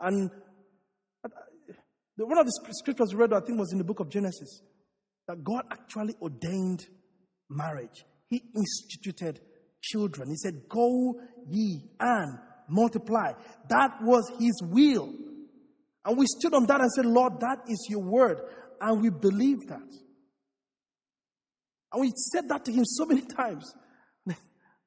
[0.00, 0.30] And
[2.26, 4.62] one of the scriptures we read, I think, was in the book of Genesis,
[5.28, 6.86] that God actually ordained
[7.48, 8.04] marriage.
[8.26, 9.40] He instituted
[9.82, 10.28] children.
[10.28, 13.32] He said, Go ye and multiply.
[13.68, 15.12] That was his will.
[16.04, 18.40] And we stood on that and said, Lord, that is your word.
[18.80, 19.88] And we believe that.
[21.92, 23.72] And we said that to him so many times.
[24.24, 24.36] then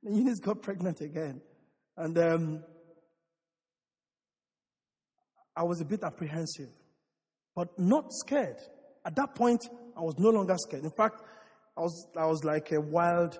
[0.03, 1.41] Eunice got pregnant again.
[1.97, 2.63] And um,
[5.55, 6.69] I was a bit apprehensive,
[7.55, 8.57] but not scared.
[9.05, 9.61] At that point,
[9.97, 10.83] I was no longer scared.
[10.83, 11.21] In fact,
[11.77, 13.37] I was, I was like a wild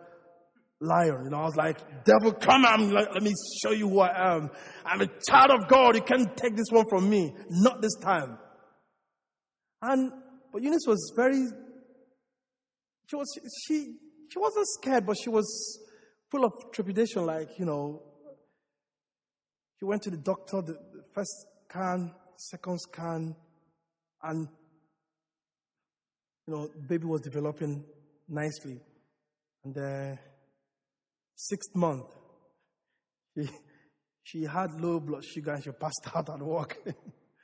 [0.80, 1.26] lion.
[1.26, 4.50] You know, I was like, devil, come on, let, me show you who I am.
[4.86, 5.96] I'm a child of God.
[5.96, 7.34] You can't take this one from me.
[7.50, 8.38] Not this time.
[9.82, 10.12] And,
[10.52, 11.46] but Eunice was very,
[13.10, 13.28] she was,
[13.68, 13.96] she,
[14.32, 15.80] she wasn't scared, but she was
[16.32, 18.02] full of trepidation, like, you know,
[19.80, 23.36] she went to the doctor, the, the first scan, second scan,
[24.24, 24.48] and
[26.48, 27.84] you know, baby was developing
[28.28, 28.80] nicely.
[29.64, 30.18] And the
[31.36, 32.06] sixth month,
[33.36, 33.50] she,
[34.24, 36.78] she had low blood sugar and she passed out at work.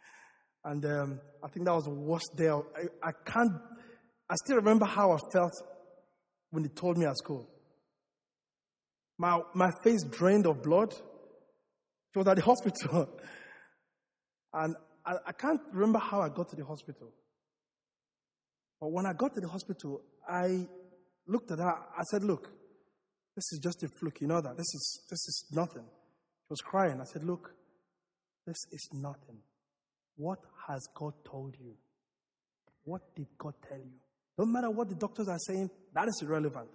[0.66, 2.50] and um, I think that was the worst day.
[2.50, 3.54] I, I can't,
[4.30, 5.54] I still remember how I felt
[6.52, 7.48] when they told me at school.
[9.18, 10.94] My, my face drained of blood.
[10.94, 13.10] She was at the hospital.
[14.54, 14.76] and
[15.10, 17.12] I, I can't remember how I got to the hospital.
[18.80, 20.68] But when I got to the hospital, I
[21.28, 21.74] looked at her.
[21.98, 22.48] I said, Look,
[23.36, 24.22] this is just a fluke.
[24.22, 24.56] You know that.
[24.56, 25.84] This is, this is nothing.
[25.84, 27.02] She was crying.
[27.02, 27.52] I said, Look,
[28.46, 29.40] this is nothing.
[30.16, 31.74] What has God told you?
[32.84, 34.00] What did God tell you?
[34.38, 36.70] Don't matter what the doctors are saying, that is irrelevant.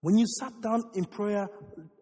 [0.00, 1.48] When you sat down in prayer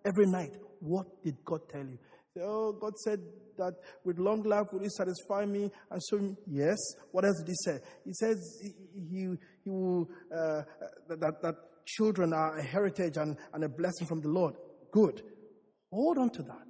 [0.04, 1.98] every night, what did God tell you?
[2.40, 3.20] Oh, God said
[3.58, 5.70] that with long life will He satisfy me.
[5.90, 6.78] And so, yes.
[7.12, 7.78] What else did He say?
[8.04, 8.72] He says He,
[9.10, 9.28] he,
[9.64, 10.62] he will, uh,
[11.08, 11.54] that, that
[11.86, 14.56] children are a heritage and, and a blessing from the Lord.
[14.90, 15.22] Good.
[15.92, 16.66] Hold on to that.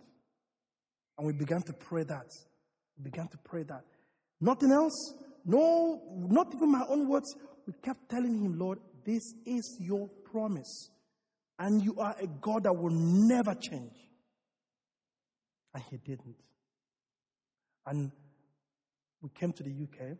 [1.16, 2.26] And we began to pray that.
[2.98, 3.84] We began to pray that.
[4.40, 5.14] Nothing else.
[5.44, 7.34] No, not even my own words.
[7.66, 10.90] We kept telling him, Lord, this is your promise.
[11.58, 13.92] And you are a God that will never change.
[15.74, 16.36] And he didn't.
[17.86, 18.12] And
[19.20, 20.18] we came to the UK, and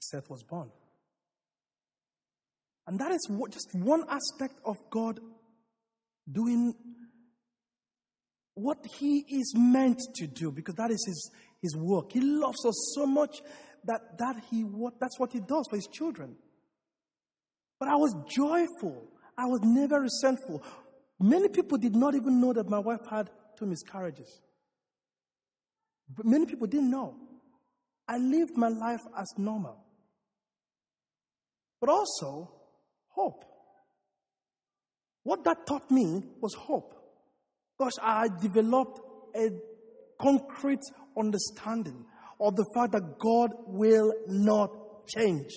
[0.00, 0.70] Seth was born.
[2.86, 5.20] And that is what, just one aspect of God
[6.30, 6.74] doing
[8.54, 11.30] what He is meant to do, because that is His,
[11.62, 12.12] his work.
[12.12, 13.42] He loves us so much
[13.84, 16.36] that, that he, what, that's what He does for His children.
[17.78, 19.08] But I was joyful.
[19.38, 20.62] I was never resentful.
[21.18, 24.40] Many people did not even know that my wife had two miscarriages.
[26.16, 27.14] But many people didn't know.
[28.08, 29.76] I lived my life as normal.
[31.80, 32.50] But also,
[33.08, 33.44] hope.
[35.22, 36.94] What that taught me was hope.
[37.78, 39.00] Because I developed
[39.34, 39.50] a
[40.20, 40.82] concrete
[41.16, 42.04] understanding
[42.40, 45.50] of the fact that God will not change.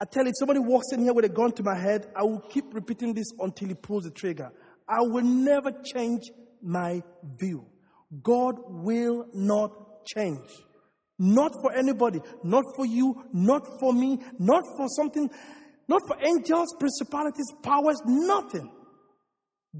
[0.00, 2.22] I tell you, if somebody walks in here with a gun to my head, I
[2.22, 4.50] will keep repeating this until he pulls the trigger.
[4.88, 6.22] I will never change
[6.62, 7.02] my
[7.38, 7.66] view.
[8.22, 10.48] God will not change.
[11.18, 15.28] Not for anybody, not for you, not for me, not for something,
[15.88, 18.70] not for angels, principalities, powers, nothing.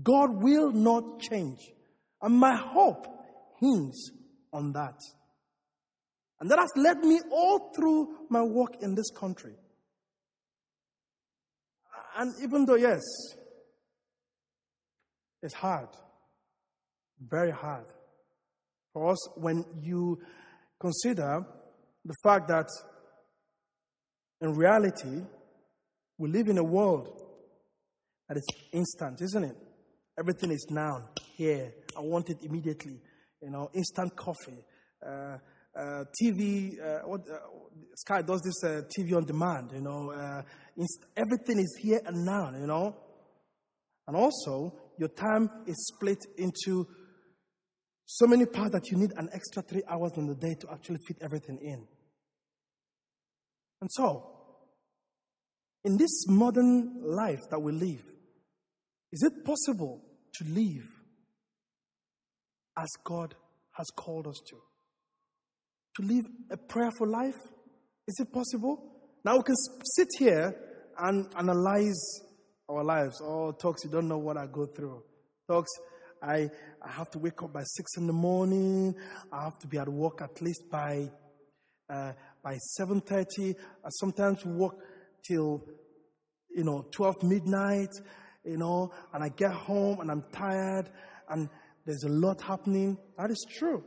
[0.03, 1.59] God will not change.
[2.21, 3.07] And my hope
[3.61, 4.13] hinges
[4.53, 4.99] on that.
[6.41, 9.55] And that has led me all through my work in this country.
[12.17, 13.03] And even though, yes,
[15.41, 15.89] it's hard,
[17.21, 17.87] very hard
[18.93, 20.19] for us when you
[20.81, 21.45] consider
[22.05, 22.67] the fact that
[24.41, 25.23] in reality,
[26.17, 27.09] we live in a world
[28.29, 29.57] that is instant, isn't it?
[30.19, 31.73] Everything is now, here.
[31.97, 33.01] I want it immediately.
[33.43, 34.65] You know, instant coffee.
[35.05, 35.39] Uh,
[35.77, 37.39] uh, TV, uh, what, uh,
[37.95, 40.11] Sky does this uh, TV on demand, you know.
[40.11, 40.43] Uh,
[40.77, 42.97] inst- everything is here and now, you know.
[44.07, 46.87] And also, your time is split into
[48.11, 50.97] so many parts that you need an extra three hours in the day to actually
[51.07, 51.87] fit everything in.
[53.83, 54.31] And so,
[55.85, 58.03] in this modern life that we live,
[59.13, 60.01] is it possible
[60.37, 60.89] to live
[62.79, 63.35] as God
[63.77, 64.57] has called us to?
[65.97, 67.37] To live a prayerful life?
[68.07, 68.91] Is it possible?
[69.23, 69.57] Now we can
[69.97, 70.55] sit here
[70.99, 72.23] and analyze
[72.71, 73.21] our lives.
[73.23, 75.03] Oh, Tox, you don't know what I go through.
[75.47, 75.69] Tox,
[76.23, 76.51] I,
[76.83, 78.95] I have to wake up by six in the morning.
[79.33, 81.11] I have to be at work at least by,
[81.89, 83.55] uh, by 7.30.
[83.85, 84.77] I sometimes work
[85.27, 85.65] till,
[86.51, 87.93] you know, 12 midnight,
[88.45, 90.91] you know, and I get home and I'm tired
[91.29, 91.49] and
[91.85, 92.99] there's a lot happening.
[93.17, 93.83] That is true.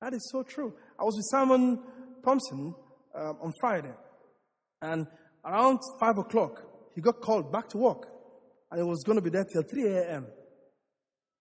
[0.00, 0.74] That is so true.
[0.98, 1.80] I was with Simon
[2.24, 2.74] Thompson
[3.14, 3.94] uh, on Friday,
[4.82, 5.06] and
[5.44, 6.62] around 5 o'clock,
[6.94, 8.06] he got called back to work,
[8.70, 10.26] and he was going to be there till 3 a.m.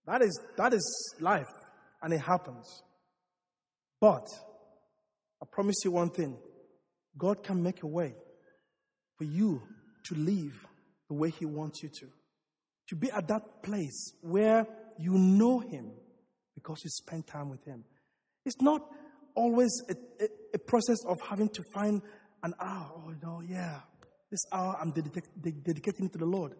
[0.07, 1.51] That is, that is life,
[2.01, 2.81] and it happens.
[3.99, 4.25] But
[5.41, 6.37] I promise you one thing
[7.17, 8.15] God can make a way
[9.17, 9.61] for you
[10.05, 10.65] to live
[11.09, 12.07] the way He wants you to.
[12.89, 14.65] To be at that place where
[14.97, 15.91] you know Him
[16.55, 17.83] because you spend time with Him.
[18.45, 18.81] It's not
[19.35, 22.01] always a, a, a process of having to find
[22.43, 22.91] an hour.
[22.95, 23.81] Oh, no, yeah,
[24.31, 26.53] this hour I'm dedicating, dedicating to the Lord.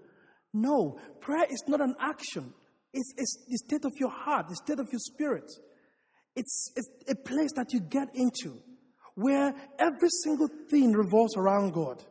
[0.54, 2.54] No, prayer is not an action.
[2.98, 5.50] It's, it's the state of your heart, the state of your spirit.
[6.36, 8.60] It's, it's a place that you get into
[9.14, 12.04] where every single thing revolves around God.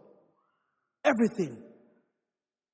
[1.04, 1.60] Everything.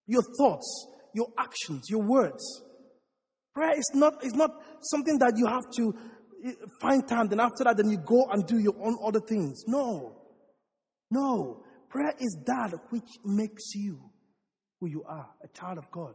[0.07, 2.63] Your thoughts, your actions, your words.
[3.55, 4.51] Prayer is not, is not
[4.83, 5.95] something that you have to
[6.45, 9.63] eh, find time, then after that, then you go and do your own other things.
[9.67, 10.17] No.
[11.11, 11.63] No.
[11.89, 14.01] Prayer is that which makes you
[14.81, 16.15] who you are, a child of God.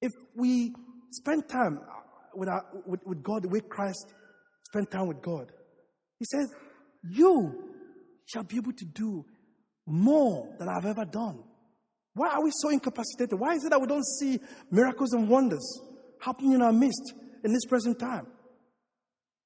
[0.00, 0.72] If we
[1.10, 1.80] spend time
[2.34, 4.14] with, our, with, with God the way Christ
[4.64, 5.50] spent time with God,
[6.18, 6.52] He says,
[7.10, 7.72] You
[8.26, 9.24] shall be able to do
[9.86, 11.42] more than I've ever done.
[12.14, 13.38] Why are we so incapacitated?
[13.38, 14.40] Why is it that we don't see
[14.70, 15.80] miracles and wonders
[16.20, 18.26] happening in our midst in this present time?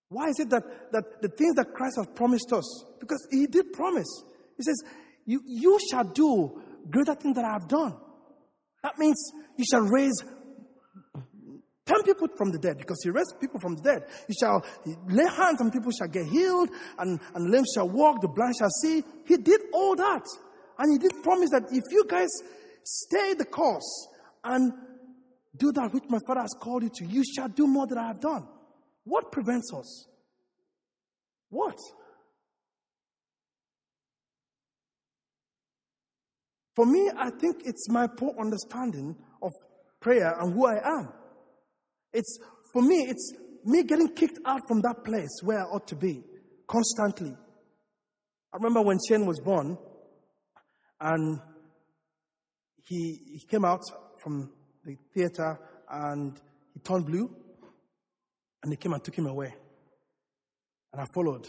[0.08, 3.72] Why is it that, that the things that Christ has promised us, because He did
[3.72, 4.08] promise,
[4.56, 4.82] He says,
[5.26, 7.96] you, you shall do greater things that I have done.
[8.82, 9.16] That means
[9.56, 10.24] you shall raise
[11.86, 14.04] 10 people from the dead because he raised people from the dead.
[14.26, 14.64] He shall
[15.08, 18.70] lay hands and people shall get healed and, and limbs shall walk, the blind shall
[18.82, 19.02] see.
[19.26, 20.24] He did all that.
[20.78, 22.28] And he did promise that if you guys
[22.84, 24.08] stay the course
[24.44, 24.72] and
[25.56, 28.06] do that which my father has called you to, you shall do more than I
[28.06, 28.46] have done.
[29.04, 30.06] What prevents us?
[31.50, 31.76] What?
[36.76, 39.52] For me, I think it's my poor understanding of
[40.00, 41.08] prayer and who I am.
[42.12, 42.38] It's,
[42.72, 43.34] for me, it's
[43.64, 46.22] me getting kicked out from that place where I ought to be
[46.66, 47.36] constantly.
[48.52, 49.78] I remember when Shane was born
[51.00, 51.40] and
[52.86, 53.82] he, he came out
[54.22, 54.50] from
[54.84, 55.58] the theater
[55.88, 56.38] and
[56.74, 57.30] he turned blue
[58.62, 59.54] and they came and took him away.
[60.92, 61.48] And I followed.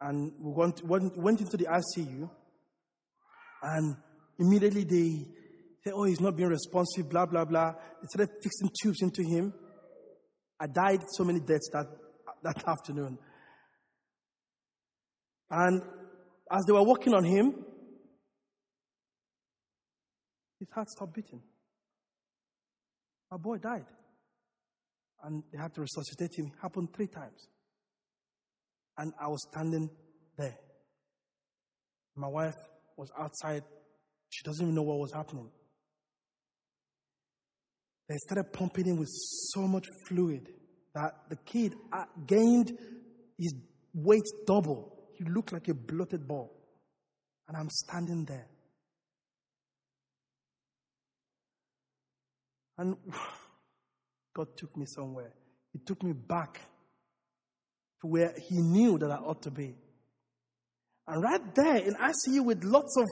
[0.00, 2.28] And we went, went, went into the ICU
[3.62, 3.96] and
[4.38, 5.26] immediately they
[5.84, 7.72] say, oh, he's not being responsive, blah, blah, blah.
[7.72, 9.52] They started fixing tubes into him.
[10.58, 11.86] I died so many deaths that,
[12.42, 13.18] that afternoon.
[15.50, 15.82] And
[16.50, 17.54] as they were working on him,
[20.58, 21.42] his heart stopped beating.
[23.30, 23.86] My boy died.
[25.22, 26.46] And they had to resuscitate him.
[26.46, 27.48] It happened three times.
[28.96, 29.90] And I was standing
[30.38, 30.56] there.
[32.16, 32.54] My wife
[32.96, 33.64] was outside.
[34.30, 35.50] She doesn't even know what was happening.
[38.08, 40.48] They started pumping him with so much fluid
[40.94, 42.76] that the kid uh, gained
[43.38, 43.54] his
[43.94, 44.92] weight double.
[45.16, 46.52] He looked like a bloated ball.
[47.48, 48.46] And I'm standing there.
[52.78, 52.96] And
[54.34, 55.32] God took me somewhere.
[55.72, 56.60] He took me back
[58.00, 59.74] to where He knew that I ought to be.
[61.06, 63.06] And right there in ICU with lots of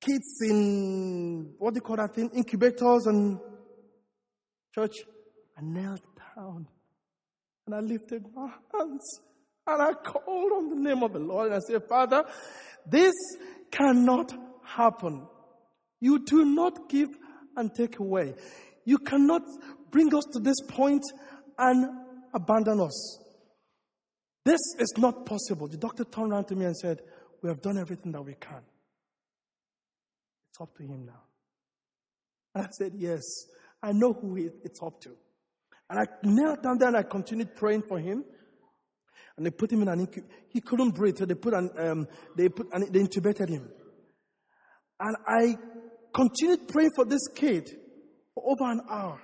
[0.00, 2.30] kids in, what do you call that thing?
[2.34, 3.38] Incubators and
[4.76, 4.96] Church,
[5.56, 6.02] I knelt
[6.36, 6.68] down
[7.64, 9.20] and I lifted my hands
[9.66, 12.24] and I called on the name of the Lord and I said, Father,
[12.86, 13.14] this
[13.70, 15.26] cannot happen.
[15.98, 17.08] You do not give
[17.56, 18.34] and take away.
[18.84, 19.44] You cannot
[19.90, 21.04] bring us to this point
[21.56, 21.86] and
[22.34, 23.18] abandon us.
[24.44, 25.68] This is not possible.
[25.68, 27.00] The doctor turned around to me and said,
[27.42, 28.60] We have done everything that we can.
[30.50, 31.22] It's up to him now.
[32.54, 33.22] And I said, Yes.
[33.82, 35.10] I know who it's up to.
[35.88, 38.24] And I knelt down there and I continued praying for him.
[39.36, 40.34] And they put him in an incubator.
[40.48, 43.68] He couldn't breathe, so they put an, um, they put an, they intubated him.
[44.98, 45.56] And I
[46.14, 47.70] continued praying for this kid
[48.34, 49.20] for over an hour.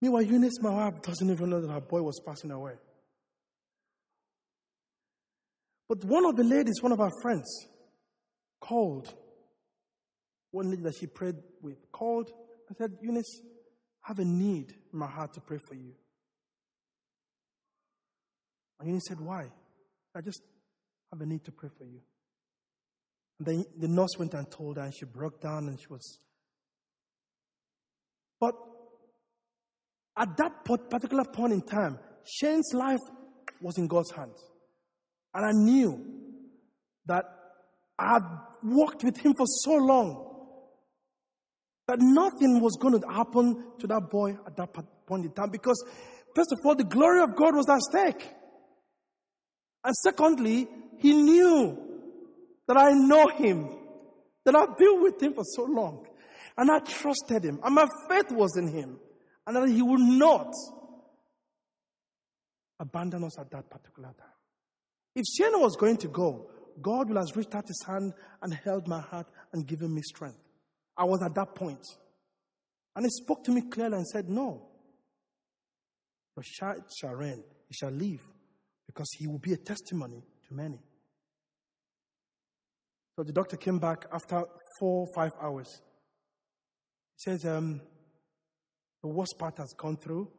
[0.00, 2.72] Meanwhile, Eunice, my wife, doesn't even know that her boy was passing away.
[5.88, 7.68] But one of the ladies, one of our friends,
[8.60, 9.12] called
[10.52, 12.30] one lady that she prayed with called
[12.68, 13.40] and said, Eunice,
[14.04, 15.92] I have a need in my heart to pray for you.
[18.78, 19.46] And Eunice said, Why?
[20.14, 20.42] I just
[21.12, 22.00] have a need to pray for you.
[23.38, 26.18] And then the nurse went and told her, and she broke down and she was.
[28.38, 28.54] But
[30.16, 33.00] at that particular point in time, Shane's life
[33.60, 34.38] was in God's hands.
[35.34, 36.04] And I knew
[37.06, 37.24] that
[37.98, 38.22] I had
[38.62, 40.31] walked with him for so long
[41.88, 44.72] that nothing was going to happen to that boy at that
[45.06, 45.82] point in time because,
[46.34, 48.28] first of all, the glory of God was at stake.
[49.84, 50.68] And secondly,
[50.98, 51.76] he knew
[52.68, 53.68] that I know him,
[54.44, 56.06] that I've been with him for so long.
[56.56, 59.00] And I trusted him, and my faith was in him,
[59.46, 60.52] and that he would not
[62.78, 64.28] abandon us at that particular time.
[65.14, 68.88] If Shana was going to go, God will have reached out his hand and held
[68.88, 70.38] my heart and given me strength.
[70.96, 71.84] I was at that point.
[72.94, 74.68] And he spoke to me clearly and said, No.
[76.34, 78.20] But Sharon, he shall live
[78.86, 80.78] because he will be a testimony to many.
[83.16, 84.44] So the doctor came back after
[84.78, 85.82] four, five hours.
[87.16, 87.80] He says, um,
[89.02, 90.30] the worst part has gone through.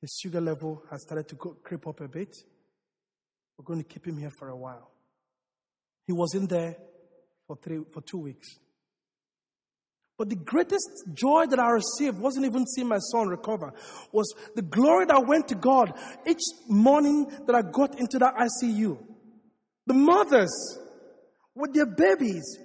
[0.00, 2.36] His sugar level has started to go, creep up a bit.
[3.58, 4.90] We're going to keep him here for a while.
[6.06, 6.76] He was in there
[7.46, 8.48] for three, for two weeks.
[10.16, 13.72] But the greatest joy that I received wasn't even seeing my son recover,
[14.12, 15.92] was the glory that went to God
[16.26, 18.96] each morning that I got into that ICU.
[19.86, 20.78] The mothers
[21.54, 22.58] with their babies,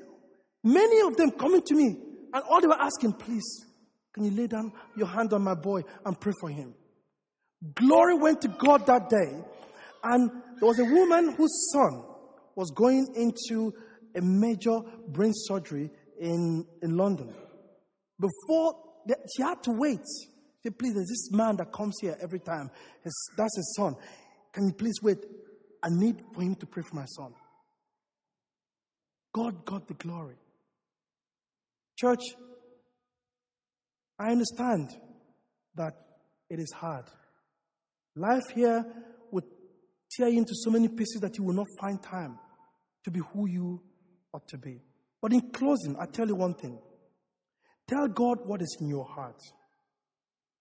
[0.64, 1.97] many of them coming to me,
[2.34, 3.66] and all they were asking, please,
[4.14, 6.76] can you lay down your hand on my boy and pray for him?
[7.74, 9.43] Glory went to God that day,
[10.04, 10.30] and
[10.60, 12.04] there was a woman whose son
[12.56, 13.74] was going into
[14.16, 15.89] a major brain surgery
[16.20, 17.34] in, in London.
[18.20, 20.01] Before, the, she had to wait.
[20.61, 22.70] She said, please, there's this man that comes here every time.
[23.03, 23.95] His, that's his son.
[24.51, 25.20] Can you please wait?
[25.82, 27.34] I need for him to pray for my son.
[29.34, 30.36] God got the glory.
[31.97, 32.24] Church,
[34.17, 34.89] I understand
[35.76, 35.93] that
[36.49, 37.05] it is hard.
[38.15, 38.86] Life here
[39.32, 39.45] would
[40.11, 42.38] tear you into so many pieces that you will not find time
[43.05, 43.82] to be who you
[44.34, 44.82] ought to be.
[45.22, 46.80] But in closing, I tell you one thing.
[47.88, 49.41] Tell God what is in your heart.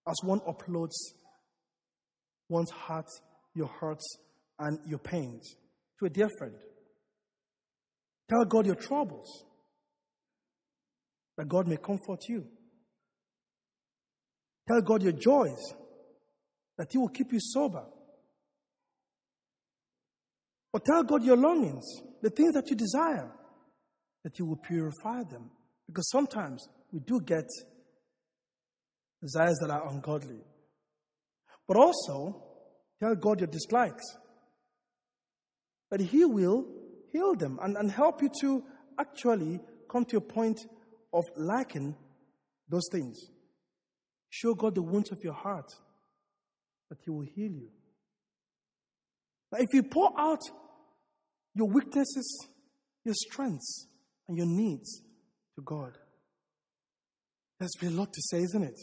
[0.08, 0.94] As one uploads
[2.48, 3.08] one's heart,
[3.54, 4.18] your hurts,
[4.58, 5.56] and your pains
[5.98, 6.54] to a dear friend.
[8.28, 9.44] Tell God your troubles,
[11.36, 12.44] that God may comfort you.
[14.66, 15.74] Tell God your joys,
[16.76, 17.84] that He will keep you sober.
[20.72, 21.86] Or tell God your longings,
[22.22, 23.30] the things that you desire,
[24.24, 25.50] that He will purify them.
[25.86, 27.46] Because sometimes we do get
[29.22, 30.40] desires that are ungodly.
[31.66, 32.42] But also,
[33.00, 34.04] tell God your dislikes,
[35.90, 36.66] that He will
[37.12, 38.62] heal them and, and help you to
[38.98, 39.60] actually
[39.90, 40.60] come to a point
[41.12, 41.94] of liking
[42.68, 43.18] those things.
[44.30, 45.72] Show God the wounds of your heart,
[46.90, 47.68] that He will heal you.
[49.50, 50.40] Now, if you pour out
[51.54, 52.46] your weaknesses,
[53.04, 53.86] your strengths,
[54.28, 55.02] and your needs
[55.56, 55.96] to God,
[57.58, 58.78] there's a lot to say, isn't it?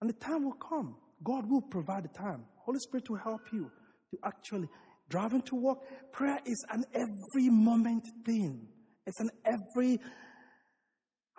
[0.00, 0.96] And the time will come.
[1.22, 2.44] God will provide the time.
[2.64, 3.70] Holy Spirit will help you
[4.10, 4.68] to actually
[5.08, 5.78] driving to work.
[6.12, 8.66] Prayer is an every moment thing.
[9.06, 9.98] It's an every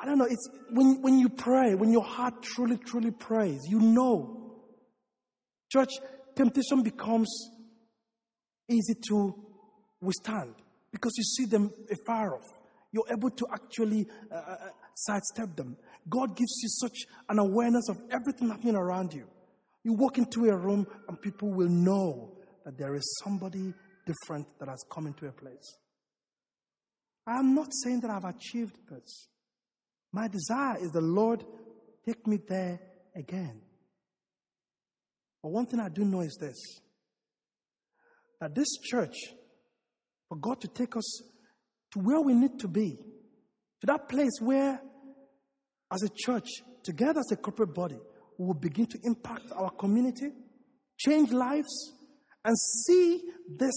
[0.02, 3.80] I don't know, it's when, when you pray, when your heart truly, truly prays, you
[3.80, 4.56] know.
[5.72, 5.92] Church,
[6.36, 7.30] temptation becomes
[8.68, 9.36] easy to
[10.02, 10.56] withstand
[10.92, 12.48] because you see them afar off.
[12.92, 15.78] You're able to actually uh, uh, uh, sidestep them.
[16.10, 19.26] God gives you such an awareness of everything happening around you.
[19.84, 22.34] You walk into a room and people will know
[22.66, 23.74] that there is somebody
[24.06, 25.78] different that has come into a place.
[27.26, 29.28] I am not saying that I've achieved this.
[30.12, 31.46] My desire is the Lord
[32.06, 32.80] take me there
[33.16, 33.62] again.
[35.42, 36.58] But one thing I do know is this
[38.40, 39.16] that this church,
[40.32, 41.24] for God to take us
[41.92, 42.98] to where we need to be,
[43.82, 44.80] to that place where,
[45.92, 46.48] as a church,
[46.84, 48.00] together as a corporate body,
[48.38, 50.32] we will begin to impact our community,
[50.98, 51.92] change lives,
[52.46, 53.22] and see
[53.58, 53.76] this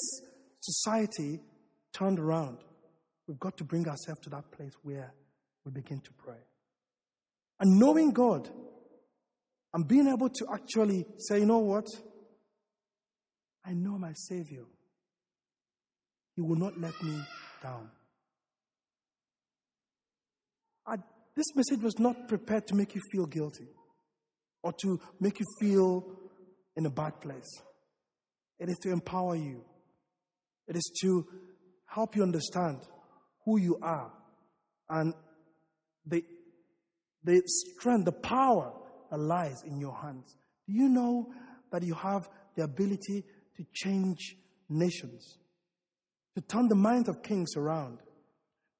[0.60, 1.40] society
[1.92, 2.58] turned around.
[3.26, 5.12] We've got to bring ourselves to that place where
[5.64, 6.38] we begin to pray.
[7.58, 8.48] And knowing God
[9.72, 11.88] and being able to actually say, you know what?
[13.66, 14.62] I know my Savior.
[16.34, 17.20] He will not let me
[17.62, 17.88] down.
[20.86, 20.96] I,
[21.36, 23.68] this message was not prepared to make you feel guilty
[24.62, 26.04] or to make you feel
[26.76, 27.62] in a bad place.
[28.58, 29.64] It is to empower you,
[30.66, 31.26] it is to
[31.86, 32.80] help you understand
[33.44, 34.10] who you are
[34.88, 35.14] and
[36.06, 36.24] the,
[37.22, 38.72] the strength, the power
[39.10, 40.34] that lies in your hands.
[40.66, 41.32] Do you know
[41.70, 43.24] that you have the ability
[43.56, 44.36] to change
[44.68, 45.38] nations,
[46.34, 47.98] to turn the minds of kings around?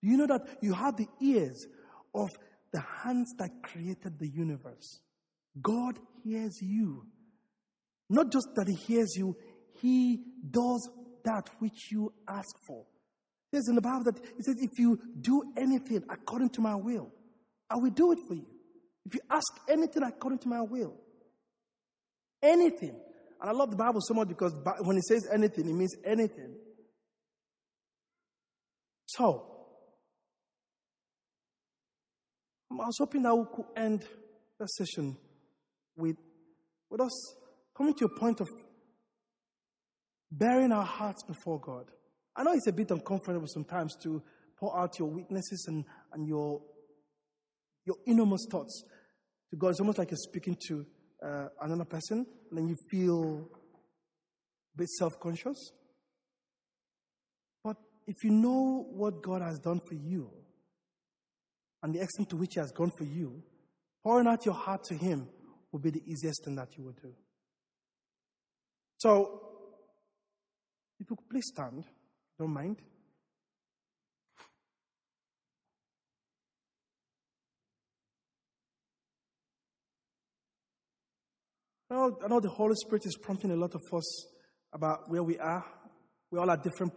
[0.03, 1.67] Do you know that you have the ears
[2.15, 2.29] of
[2.73, 5.01] the hands that created the universe?
[5.63, 7.07] God hears you.
[8.11, 9.37] Not just that He hears you,
[9.81, 10.89] He does
[11.25, 12.85] that which you ask for.
[13.51, 17.11] There's in the Bible that it says, if you do anything according to my will,
[17.71, 18.47] I will do it for you.
[19.07, 20.95] If you ask anything according to my will,
[22.43, 22.97] anything.
[23.41, 26.57] And I love the Bible so much because when it says anything, it means anything.
[29.17, 29.47] So,
[32.73, 34.05] I was hoping that we could end
[34.59, 35.17] the session
[35.97, 36.17] with,
[36.91, 37.37] with us
[37.77, 38.49] coming to a point of
[40.33, 41.87] bearing our hearts before God.
[42.35, 44.21] I know it's a bit uncomfortable sometimes to
[44.59, 46.61] pour out your weaknesses and, and your,
[47.85, 48.83] your innermost thoughts
[49.51, 49.69] to God.
[49.69, 50.85] It's almost like you're speaking to
[51.25, 53.49] uh, another person, and then you feel
[54.75, 55.71] a bit self conscious.
[58.07, 60.31] If you know what God has done for you
[61.83, 63.43] and the extent to which He has gone for you,
[64.03, 65.29] pouring out your heart to Him
[65.73, 67.13] will be the easiest thing that you will do.
[68.99, 69.41] So,
[71.01, 71.85] if you could please stand,
[72.39, 72.77] don't mind.
[81.91, 84.27] I know, I know the Holy Spirit is prompting a lot of us
[84.73, 85.65] about where we are.
[86.31, 86.93] We all at different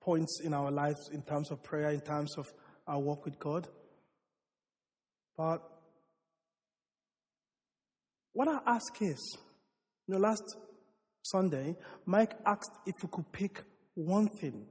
[0.00, 2.46] points in our lives in terms of prayer, in terms of
[2.86, 3.68] our walk with God.
[5.36, 5.62] But
[8.32, 9.38] what I ask is,
[10.06, 10.42] you know, last
[11.22, 11.76] Sunday,
[12.06, 13.62] Mike asked if we could pick
[13.94, 14.66] one thing,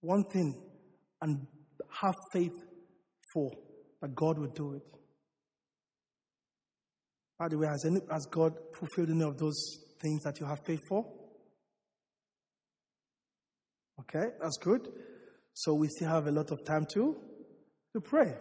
[0.00, 0.54] one thing,
[1.22, 1.46] and
[2.00, 2.54] have faith
[3.32, 3.50] for
[4.00, 4.82] that God would do it.
[7.38, 9.58] By the way, has, any, has God fulfilled any of those
[10.00, 11.19] things that you have faith for?
[14.00, 14.88] Okay, that's good.
[15.52, 17.16] So we still have a lot of time to,
[17.92, 18.34] to pray.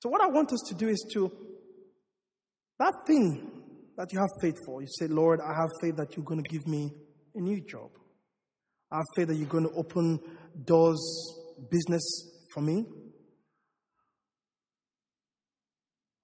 [0.00, 1.32] So what I want us to do is to,
[2.78, 3.50] that thing
[3.96, 6.48] that you have faith for, you say, Lord, I have faith that you're going to
[6.48, 6.90] give me
[7.34, 7.90] a new job.
[8.92, 10.20] I have faith that you're going to open
[10.64, 11.00] doors,
[11.70, 12.04] business
[12.52, 12.84] for me.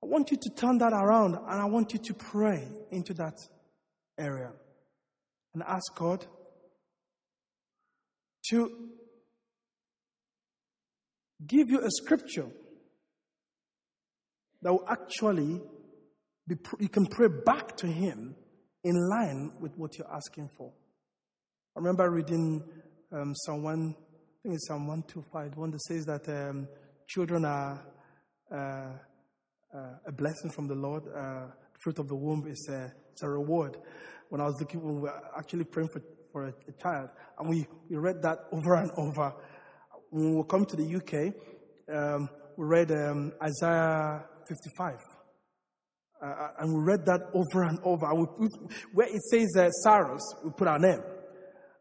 [0.03, 3.35] I want you to turn that around and I want you to pray into that
[4.19, 4.53] area
[5.55, 6.27] and ask God
[8.51, 8.71] to
[11.47, 12.49] give you a scripture
[14.63, 15.61] that will actually
[16.47, 18.35] be, you can pray back to Him
[18.85, 20.73] in line with what you're asking for.
[21.77, 22.63] I remember reading
[23.13, 26.69] um, Psalm 1, I think it's Psalm 125, one that says that um,
[27.09, 27.85] children are.
[28.53, 28.99] Uh,
[29.75, 31.05] uh, a blessing from the Lord.
[31.09, 31.47] Uh,
[31.81, 33.77] fruit of the womb is a, a reward.
[34.29, 37.49] When I was looking, when we were actually praying for, for a, a, child, and
[37.49, 39.35] we, we read that over and over.
[40.11, 41.35] When we come to the UK,
[41.95, 44.95] um, we read um, Isaiah 55.
[46.23, 48.07] Uh, uh, and we read that over and over.
[48.11, 51.01] And we put, where it says uh, Cyrus, we put our name.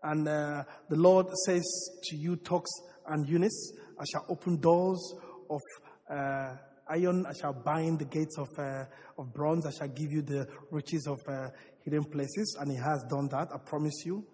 [0.04, 1.64] And uh, the Lord says
[2.06, 2.70] to you, Tox
[3.08, 5.14] and Eunice, I shall open doors
[5.50, 5.62] of
[6.10, 6.56] uh,
[6.90, 8.86] iron, I shall bind the gates of, uh,
[9.20, 11.50] of bronze, I shall give you the riches of uh,
[11.84, 12.58] hidden places.
[12.60, 14.26] And He has done that, I promise you.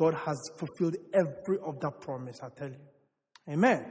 [0.00, 3.52] God has fulfilled every of that promise, I tell you.
[3.52, 3.84] Amen.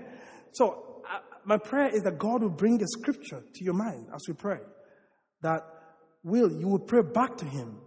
[0.54, 4.22] So, uh, my prayer is that God will bring a scripture to your mind as
[4.28, 4.60] we pray.
[5.42, 5.62] That
[6.24, 7.78] will, you will pray back to Him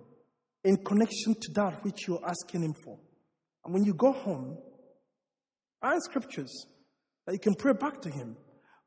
[0.65, 2.99] in connection to that which you're asking Him for.
[3.65, 4.57] And when you go home,
[5.81, 6.67] find scriptures
[7.27, 8.37] that you can pray back to Him.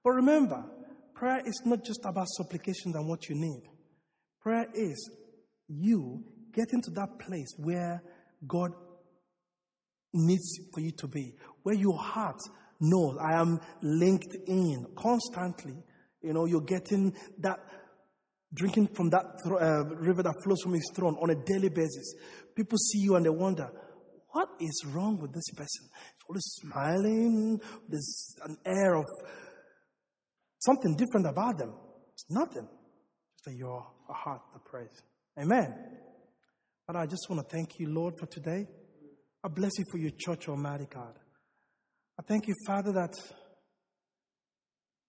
[0.03, 0.63] But remember,
[1.15, 3.63] Prayer is not just about supplication and what you need.
[4.41, 5.09] Prayer is
[5.69, 6.21] you
[6.53, 8.03] getting to that place where
[8.45, 8.73] God
[10.15, 12.39] needs for you to be, where your heart
[12.79, 15.75] knows I am linked in constantly.
[16.21, 17.59] You know, you're getting that,
[18.53, 22.15] drinking from that uh, river that flows from his throne on a daily basis.
[22.55, 23.69] People see you and they wonder,
[24.29, 25.87] what is wrong with this person?
[25.87, 29.05] He's always smiling, there's an air of
[30.59, 31.73] something different about them.
[32.13, 32.67] It's nothing.
[32.67, 35.01] Just that you're a heart that prays.
[35.39, 35.73] Amen.
[36.87, 38.67] But I just want to thank you, Lord, for today.
[39.45, 41.19] I bless you for your church, Almighty God.
[42.19, 43.13] I thank you, Father, that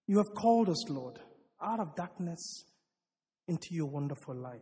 [0.07, 1.19] you have called us, Lord,
[1.63, 2.67] out of darkness
[3.49, 4.61] into your wonderful light.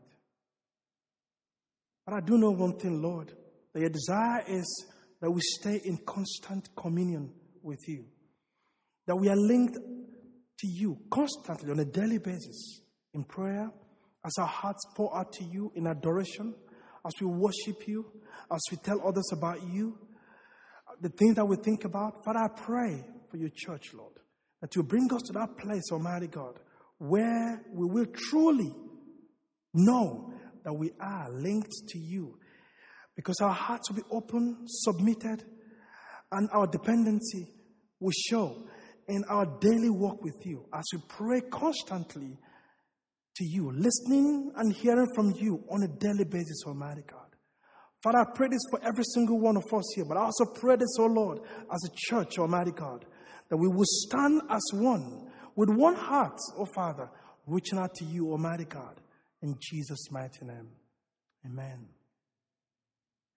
[2.06, 3.32] But I do know one thing, Lord,
[3.72, 4.86] that your desire is
[5.20, 8.04] that we stay in constant communion with you,
[9.08, 12.80] that we are linked to you constantly on a daily basis
[13.12, 13.72] in prayer,
[14.24, 16.54] as our hearts pour out to you in adoration,
[17.06, 18.06] as we worship you,
[18.50, 19.98] as we tell others about you,
[21.00, 22.24] the things that we think about.
[22.24, 24.14] Father, I pray for your church, Lord,
[24.60, 26.58] that you bring us to that place, Almighty God,
[26.98, 28.72] where we will truly
[29.74, 30.32] know
[30.64, 32.38] that we are linked to you.
[33.16, 35.44] Because our hearts will be open, submitted,
[36.32, 37.48] and our dependency
[38.00, 38.66] will show
[39.08, 42.38] in our daily walk with you, as we pray constantly
[43.36, 47.20] to you, listening and hearing from you on a daily basis, Almighty God.
[48.02, 50.76] Father, I pray this for every single one of us here, but I also pray
[50.76, 51.40] this, oh Lord,
[51.72, 53.06] as a church, Almighty God,
[53.48, 57.08] that we will stand as one, with one heart, oh Father,
[57.46, 59.00] reaching out to you, Almighty God,
[59.42, 60.68] In Jesus' mighty name.
[61.46, 61.86] Amen.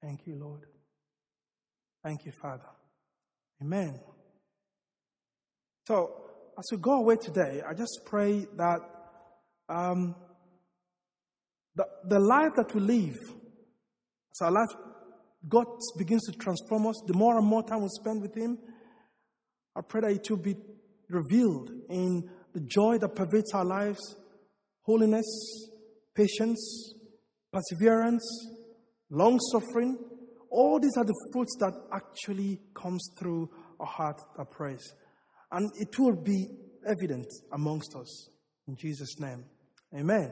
[0.01, 0.65] Thank you, Lord.
[2.03, 2.69] Thank you, Father.
[3.61, 3.99] Amen.
[5.87, 6.25] So,
[6.57, 8.96] as we go away today, I just pray that
[9.69, 10.15] um,
[11.75, 13.17] the, the life that we live,
[14.31, 14.69] as our life,
[15.47, 15.65] God
[15.97, 18.57] begins to transform us, the more and more time we spend with Him,
[19.75, 20.55] I pray that it will be
[21.09, 23.99] revealed in the joy that pervades our lives,
[24.81, 25.25] holiness,
[26.15, 26.93] patience,
[27.53, 28.23] perseverance,
[29.11, 29.97] long suffering.
[30.49, 33.49] All these are the fruits that actually comes through
[33.79, 34.93] a heart that prays.
[35.51, 36.47] And it will be
[36.87, 38.29] evident amongst us.
[38.67, 39.45] In Jesus' name.
[39.93, 40.31] Amen.